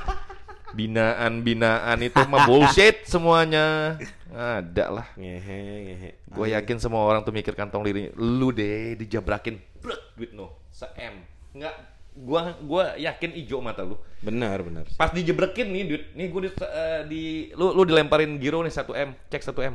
[0.75, 3.97] Binaan binaan itu mah bullshit semuanya.
[4.35, 5.07] Ada lah.
[5.15, 6.11] Ngehe, ngehe.
[6.27, 8.11] Gue yakin semua orang tuh mikir kantong diri.
[8.19, 10.59] Lu deh dijabrakin brek duit no.
[10.75, 11.23] Se-M.
[11.55, 13.99] Enggak gua gua yakin ijo mata lu.
[14.23, 14.87] Benar, benar.
[14.95, 17.23] Pas dijebrekin nih duit, nih gue di, eh, di
[17.59, 19.75] lu lu dilemparin giro nih 1 m, cek 1 m,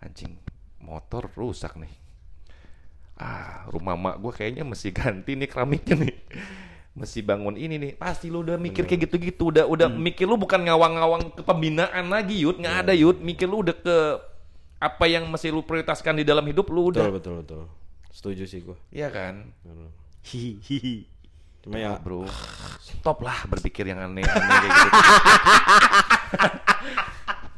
[0.00, 0.32] anjing
[0.78, 1.92] motor rusak nih.
[3.20, 6.14] Ah rumah mak gue kayaknya mesti ganti nih keramiknya nih,
[6.94, 7.92] mesti bangun ini nih.
[7.96, 12.42] Pasti lu udah mikir kayak gitu-gitu, udah udah mikir lu bukan ngawang-ngawang ke pembinaan lagi
[12.42, 13.96] yud, nggak ada yud, mikir lu udah ke
[14.80, 17.62] apa yang mesti lu prioritaskan di dalam hidup lu Betul, udah, betul, betul.
[18.10, 18.76] Setuju sih gua.
[18.90, 19.52] Iya kan?
[20.24, 21.04] Hihihi.
[21.60, 22.24] Cuma ya bro,
[22.80, 24.88] stop lah berpikir yang aneh-aneh kayak gitu.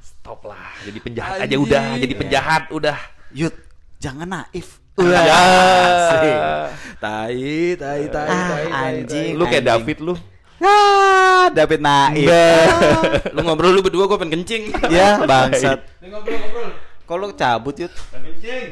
[0.11, 1.63] stop lah, jadi penjahat aja Anjing.
[1.63, 2.99] udah, jadi penjahat udah.
[3.31, 3.55] Yud,
[4.03, 4.82] jangan naif.
[4.93, 6.69] Ya.
[7.01, 7.41] tai,
[7.75, 9.33] tai, tai, Ah, tai, tai, anjing.
[9.35, 9.73] Lu kayak Anjing.
[9.81, 10.15] David lu.
[10.59, 12.29] Ah, David naif.
[12.29, 13.33] tai.
[13.33, 14.69] Lu ngobrol lu berdua gua pengen kencing.
[14.89, 15.81] ya, bangsat.
[15.99, 16.71] ngobrol, ngobrol.
[17.03, 17.93] Kok lu cabut, Yud?
[18.13, 18.69] Kencing.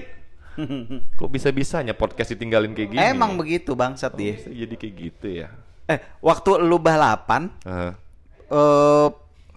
[1.18, 3.01] Kok bisa-bisanya podcast ditinggalin kayak gini?
[3.01, 4.37] Emang begitu bangsat dia.
[4.37, 5.49] Bisa jadi kayak gitu ya.
[5.89, 7.93] Eh, waktu lu balapan Heeh.
[8.47, 9.09] eh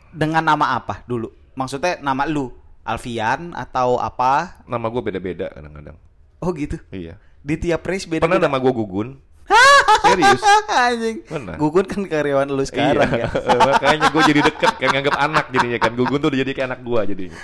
[0.09, 1.29] dengan nama apa dulu?
[1.53, 2.49] Maksudnya nama lu
[2.81, 4.63] Alfian atau apa?
[4.65, 5.97] nama gue beda-beda kadang-kadang.
[6.43, 6.75] Oh gitu.
[6.91, 7.15] Iya.
[7.39, 8.27] Di tiap race beda.
[8.27, 9.15] Pernah nama gue Gugun.
[10.03, 10.43] Serius.
[10.67, 11.23] Anjing.
[11.23, 11.55] Pernah.
[11.55, 13.31] Gugun kan karyawan lu sekarang iya.
[13.31, 13.55] ya.
[13.71, 15.91] Makanya gue jadi deket kan nganggap anak jadinya kan.
[15.95, 17.39] Gugun tuh udah jadi kayak anak gue jadinya.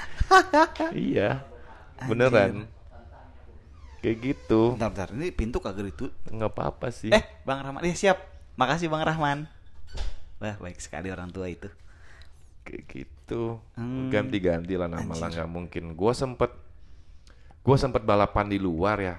[1.15, 1.29] iya.
[2.03, 2.67] Beneran.
[4.03, 4.75] Kayak gitu.
[4.75, 5.09] Bentar, bentar.
[5.15, 6.11] Ini pintu kagak itu.
[6.27, 7.11] nggak apa-apa sih.
[7.11, 7.83] Eh, Bang Rahman.
[7.83, 8.19] Ya, siap.
[8.55, 9.47] Makasih Bang Rahman.
[10.39, 11.67] Wah, baik sekali orang tua itu.
[12.59, 14.13] kayak gitu Hmm.
[14.13, 16.53] ganti-ganti lah nama lah nggak mungkin gue sempet
[17.59, 19.15] gue sempet balapan di luar ya.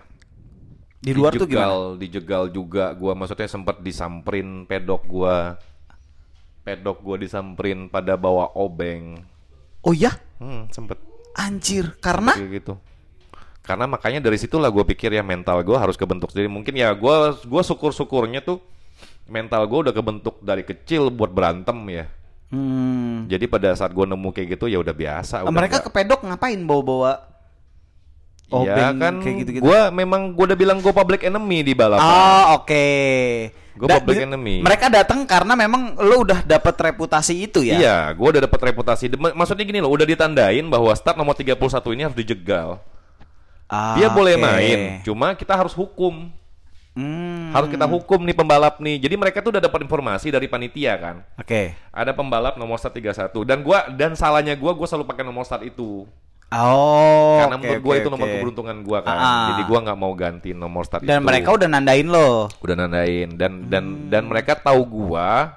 [1.00, 2.00] Di luar tuh dijegal, gimana?
[2.00, 5.36] dijegal juga gue maksudnya sempet disamperin pedok gue
[6.60, 9.24] pedok gue disamperin pada bawa obeng.
[9.80, 10.12] Oh ya?
[10.38, 11.00] hmm, sempet.
[11.32, 12.36] Anjir, karena?
[12.36, 12.74] Kayak gitu.
[13.64, 16.52] Karena makanya dari situlah gue pikir ya mental gue harus kebentuk sendiri.
[16.52, 17.16] Mungkin ya gue
[17.48, 18.60] gua syukur syukurnya tuh
[19.30, 22.04] mental gue udah kebentuk dari kecil buat berantem ya.
[22.50, 25.90] Hmm, jadi pada saat gue nemu kayak gitu ya udah biasa udah mereka nggak- ke
[25.94, 26.60] pedok ngapain?
[26.66, 27.29] Bawa-bawa
[28.50, 29.62] Iya obeng kan, kayak gitu-gitu?
[29.62, 32.02] gua memang gua udah bilang gua public enemy di balapan.
[32.02, 32.86] Oh, oke.
[33.78, 34.58] Gua Da- public enemy.
[34.58, 37.78] Mereka datang karena memang lu udah dapat reputasi itu ya.
[37.78, 39.06] Iya, gua udah dapat reputasi.
[39.14, 41.56] Maksudnya gini loh, udah ditandain bahwa start nomor 31
[41.90, 42.82] ini harus dijegal.
[43.70, 46.34] Ah, Dia boleh main, cuma kita harus hukum.
[46.90, 48.98] Hmm, Harus kita hukum nih pembalap nih.
[48.98, 51.16] Jadi mereka tuh udah dapat informasi dari panitia kan.
[51.38, 51.78] Oke.
[51.88, 55.62] Ada pembalap nomor start 31 dan gua dan salahnya gua gua selalu pakai nomor start
[55.62, 56.02] itu.
[56.52, 58.34] Oh, Karena menurut gua oke, itu nomor oke.
[58.34, 59.14] keberuntungan gua kan.
[59.14, 59.46] Ah.
[59.48, 61.26] Jadi gua nggak mau ganti nomor start Dan itu.
[61.26, 62.50] mereka udah nandain lo.
[62.50, 64.06] udah nandain dan dan Hmm.
[64.08, 65.54] dan mereka tahu gua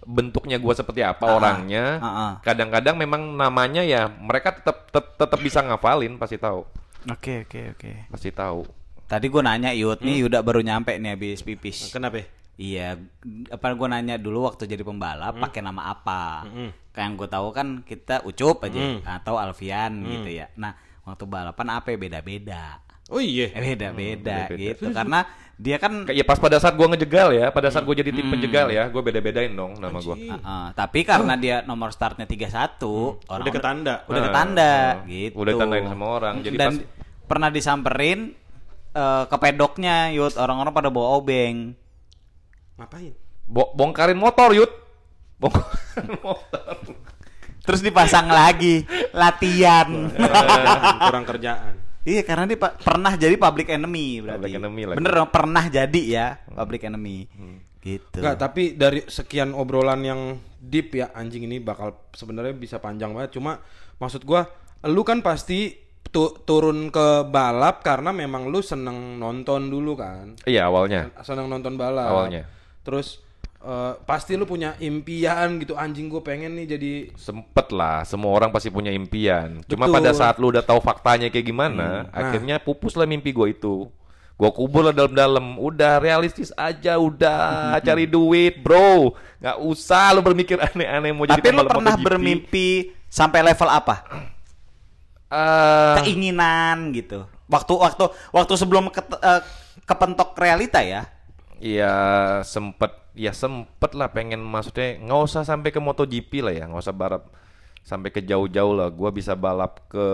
[0.00, 1.84] bentuknya gua seperti apa Ah, orangnya.
[1.98, 2.32] ah, ah.
[2.40, 6.62] Kadang-kadang memang namanya ya mereka tetap tet- tetap bisa ngafalin pasti tahu.
[7.08, 7.92] Oke, oke, oke.
[8.08, 8.62] Pasti tahu.
[9.04, 10.06] Tadi gue nanya Yud, Hmm.
[10.06, 11.88] nih Yuda baru nyampe nih habis pipis.
[11.88, 12.20] Kenapa?
[12.58, 12.98] Iya,
[13.48, 16.42] apa gue nanya dulu waktu jadi pembalap pakai nama apa?
[16.90, 18.80] Kayak yang gue tahu kan kita Ucup aja
[19.14, 20.50] atau Alfian gitu ya.
[20.54, 21.96] Nah, waktu balapan apa ya?
[21.96, 22.82] beda-beda.
[23.08, 23.48] Oh iya.
[23.48, 24.58] Eh, beda-beda beda-beda.
[24.58, 24.90] gitu.
[24.90, 25.22] Karena
[25.54, 28.18] dia kan Kayak ya pas pada saat gua ngejegal ya, pada saat gua jadi Hmm.
[28.20, 30.14] tim penjegal ya, gua beda-bedain dong nama gua.
[30.14, 33.94] Heeh, tapi karena dia nomor startnya 31, orang Udah ketanda.
[34.04, 34.92] Udah Ah, ketanda ah.
[35.06, 35.34] gitu.
[35.38, 36.34] Udah ditandain sama orang.
[36.42, 36.84] Jadi Dan pas-
[37.24, 38.34] pernah disamperin
[38.90, 40.34] eh, ke pedoknya, Yud.
[40.34, 41.72] Orang-orang pada bawa obeng.
[42.78, 43.12] Ngapain?
[43.44, 44.70] Bo- bongkarin motor, Yud.
[45.36, 46.74] Bongkarin motor.
[47.60, 50.08] Terus dipasang lagi latihan.
[51.04, 51.74] Kurang kerjaan.
[52.08, 54.40] Iya karena dia pernah jadi public enemy berarti.
[54.40, 54.96] Public enemy lagi.
[54.96, 57.28] Bener dong pernah jadi ya public enemy.
[57.78, 58.18] Gitu.
[58.18, 60.20] Enggak, tapi dari sekian obrolan yang
[60.56, 63.36] deep ya anjing ini bakal sebenarnya bisa panjang banget.
[63.36, 63.60] Cuma
[64.00, 64.48] maksud gua,
[64.88, 65.76] lu kan pasti
[66.08, 70.40] tu- turun ke balap karena memang lu seneng nonton dulu kan.
[70.48, 71.12] Iya, awalnya.
[71.20, 72.08] Seneng nonton balap.
[72.08, 72.48] Awalnya.
[72.88, 73.20] Terus
[73.60, 78.48] eh, pasti lu punya impian gitu anjing gue pengen nih jadi Sempet lah, semua orang
[78.48, 79.60] pasti punya impian.
[79.68, 79.94] Cuma Betul.
[80.00, 83.92] pada saat lu udah tahu faktanya kayak gimana, akhirnya pupus lah mimpi gue itu.
[84.38, 85.58] Gue kubur lah dalam-dalam.
[85.58, 87.36] Udah realistis aja, udah
[87.86, 89.12] cari duit, bro.
[89.36, 92.06] Nggak usah lu berpikir aneh-aneh mau jadi Tapi lu pernah MotoGP.
[92.06, 92.68] bermimpi
[93.04, 94.06] sampai level apa?
[95.28, 97.28] Eh, Keinginan gitu.
[97.48, 99.42] Waktu waktu waktu sebelum ket- eh,
[99.84, 101.04] kepentok realita ya.
[101.58, 101.94] Iya
[102.46, 106.94] sempet ya sempet lah pengen maksudnya nggak usah sampai ke MotoGP lah ya nggak usah
[106.94, 107.34] balap
[107.82, 110.06] sampai ke jauh-jauh lah gua bisa balap ke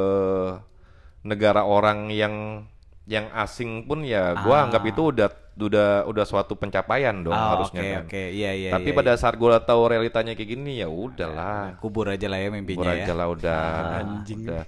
[1.20, 2.64] negara orang yang
[3.04, 4.64] yang asing pun ya gua Ah.
[4.64, 8.22] anggap itu udah udah udah suatu pencapaian dong Oh, harusnya oke, kan oke.
[8.32, 9.20] Iya, iya, tapi iya, pada iya.
[9.20, 13.04] saat gua tahu realitanya kayak gini ya udahlah Kubur aja lah ya mimpinya Kubur ya.
[13.04, 13.62] aja lah udah,
[14.24, 14.62] udah.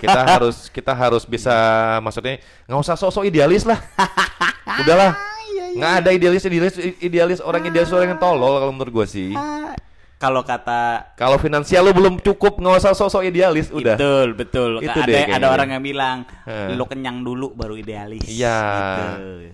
[0.00, 1.54] Kita harus kita harus bisa
[2.00, 3.78] maksudnya nggak usah sosok idealis lah.
[4.82, 5.31] Udahlah.
[5.72, 9.30] Nggak ada idealis idealis idealis orang idealis orang yang tolol kalau menurut gue sih.
[9.32, 9.72] Ah,
[10.16, 13.98] Kalau kata Kalau finansial lu belum cukup nggak usah sosok idealis udah.
[13.98, 14.70] Betul, betul.
[14.78, 16.16] Itu ada deh ada orang yang bilang
[16.46, 16.78] Heeh.
[16.78, 18.22] lu kenyang dulu baru idealis.
[18.24, 18.58] Iya.
[19.18, 19.50] Gitu.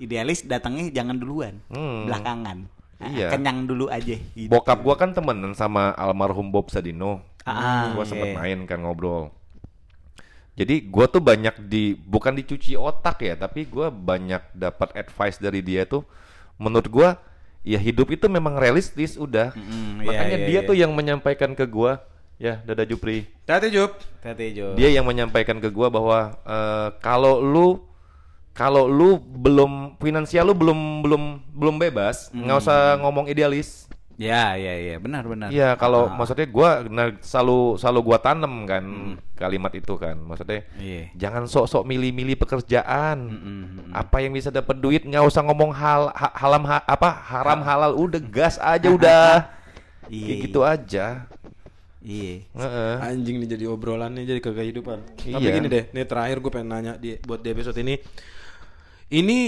[0.00, 2.04] Idealis datangnya jangan duluan, Hmm.
[2.04, 2.68] belakangan.
[3.00, 3.32] Iya.
[3.32, 4.12] Kenyang dulu aja.
[4.12, 4.52] Gitu.
[4.52, 7.24] Bokap gua kan temenan sama almarhum Bob Sadino.
[7.48, 9.32] Ah, gua sempet main kan ngobrol.
[10.60, 15.64] Jadi gua tuh banyak di bukan dicuci otak ya, tapi gua banyak dapat advice dari
[15.64, 16.04] dia tuh.
[16.60, 17.08] Menurut gua
[17.64, 19.56] ya hidup itu memang realistis udah.
[19.56, 20.68] Iya, Makanya iya, dia iya.
[20.68, 22.04] tuh yang menyampaikan ke gua,
[22.36, 23.24] ya Dada Jupri.
[23.48, 24.66] Tati Jup Hati-hati, Jo.
[24.76, 27.80] Dia yang menyampaikan ke gua bahwa eh, kalau lu
[28.52, 31.22] kalau lu belum finansial lu belum belum
[31.56, 33.89] belum bebas, nggak usah ngomong idealis.
[34.20, 35.48] Ya, ya, ya, benar, benar.
[35.48, 36.12] Iya, kalau Ah.
[36.12, 38.84] maksudnya gua nah, selalu selalu gua tanem kan
[39.32, 40.12] kalimat itu kan.
[40.14, 41.08] Maksudnya Iya.
[41.16, 43.16] jangan sok-sok milih-milih pekerjaan.
[43.16, 43.88] Mm-mm.
[43.90, 47.96] Apa yang bisa dapat duit nggak usah ngomong hal ha- halam ha- apa haram halal
[47.96, 49.56] udah gas aja udah.
[50.06, 50.44] Iya, Kayak iya.
[50.44, 51.06] gitu aja.
[52.00, 52.34] Iya.
[52.50, 52.94] Heeh.
[53.02, 55.00] anjing nih jadi obrolannya jadi ke kehidupan.
[55.16, 55.52] Tapi Iya.
[55.54, 57.96] gini deh, nih terakhir gue pengen nanya di buat di episode ini.
[59.08, 59.38] Ini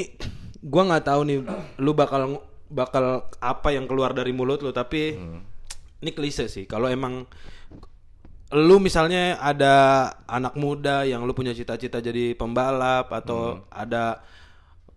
[0.60, 1.38] gua nggak tahu nih
[1.76, 2.40] lu bakal
[2.72, 5.14] bakal apa yang keluar dari mulut lu tapi
[6.02, 6.64] ini klise sih.
[6.66, 7.28] Kalau emang
[8.52, 9.74] lu misalnya ada
[10.28, 14.20] anak muda yang lu punya cita-cita jadi pembalap atau ada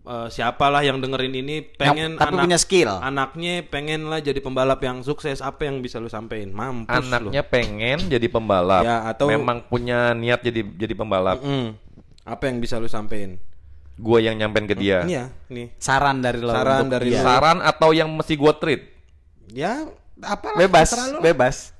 [0.04, 3.00] eh, siapalah yang dengerin ini pengen tapi punya skill.
[3.00, 7.42] anaknya pengen lah jadi pembalap yang sukses apa yang bisa lu sampein mampus lu Anaknya
[7.48, 8.84] pengen jadi pembalap.
[8.84, 11.40] Ya, atau- memang punya niat jadi jadi pembalap.
[11.40, 11.80] Mm.
[12.28, 13.40] Apa yang bisa lu sampein?
[13.96, 15.08] Gua yang nyampein ke dia.
[15.08, 15.72] Ini ya, nih.
[15.80, 16.52] Saran dari lo.
[16.52, 17.24] Saran untuk dari dia.
[17.24, 18.84] Saran atau yang mesti gua treat?
[19.52, 19.88] Ya,
[20.20, 20.92] apa Bebas,
[21.24, 21.76] bebas.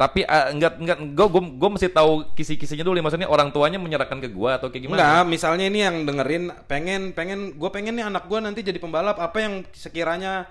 [0.00, 4.16] Tapi eh, enggak enggak gua, gua gua mesti tahu kisi-kisinya dulu maksudnya orang tuanya menyerahkan
[4.24, 4.96] ke gua atau kayak gimana?
[4.96, 9.20] Enggak, misalnya ini yang dengerin pengen pengen gue pengen nih anak gue nanti jadi pembalap
[9.20, 10.48] apa yang sekiranya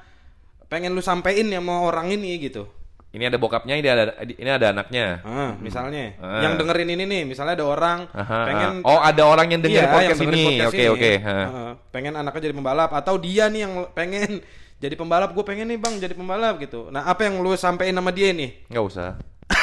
[0.69, 2.69] pengen lu sampein sama orang ini gitu.
[3.09, 5.17] Ini ada bokapnya, ini ada ini ada anaknya.
[5.25, 6.45] Ah, misalnya Ah.
[6.45, 8.85] yang dengerin ini nih, misalnya ada orang Aha, pengen ah.
[8.85, 10.65] Oh, ada orang yang dengerin Iya, podcast yang dengerin ini.
[10.69, 11.11] Oke, oke.
[11.25, 11.37] ha.
[11.41, 14.45] Ah, pengen anaknya jadi pembalap atau dia nih yang pengen
[14.83, 16.87] jadi pembalap, gue pengen nih Bang jadi pembalap gitu.
[16.87, 18.61] Nah, apa yang lu sampein sama dia nih?
[18.69, 19.17] Nggak usah.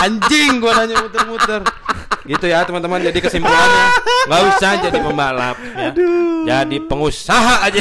[0.00, 1.62] Anjing gua nanya muter-muter.
[2.20, 3.84] Gitu ya teman-teman jadi kesimpulannya
[4.28, 5.90] nggak usah jadi pembalap ya.
[6.46, 7.80] Jadi pengusaha aja.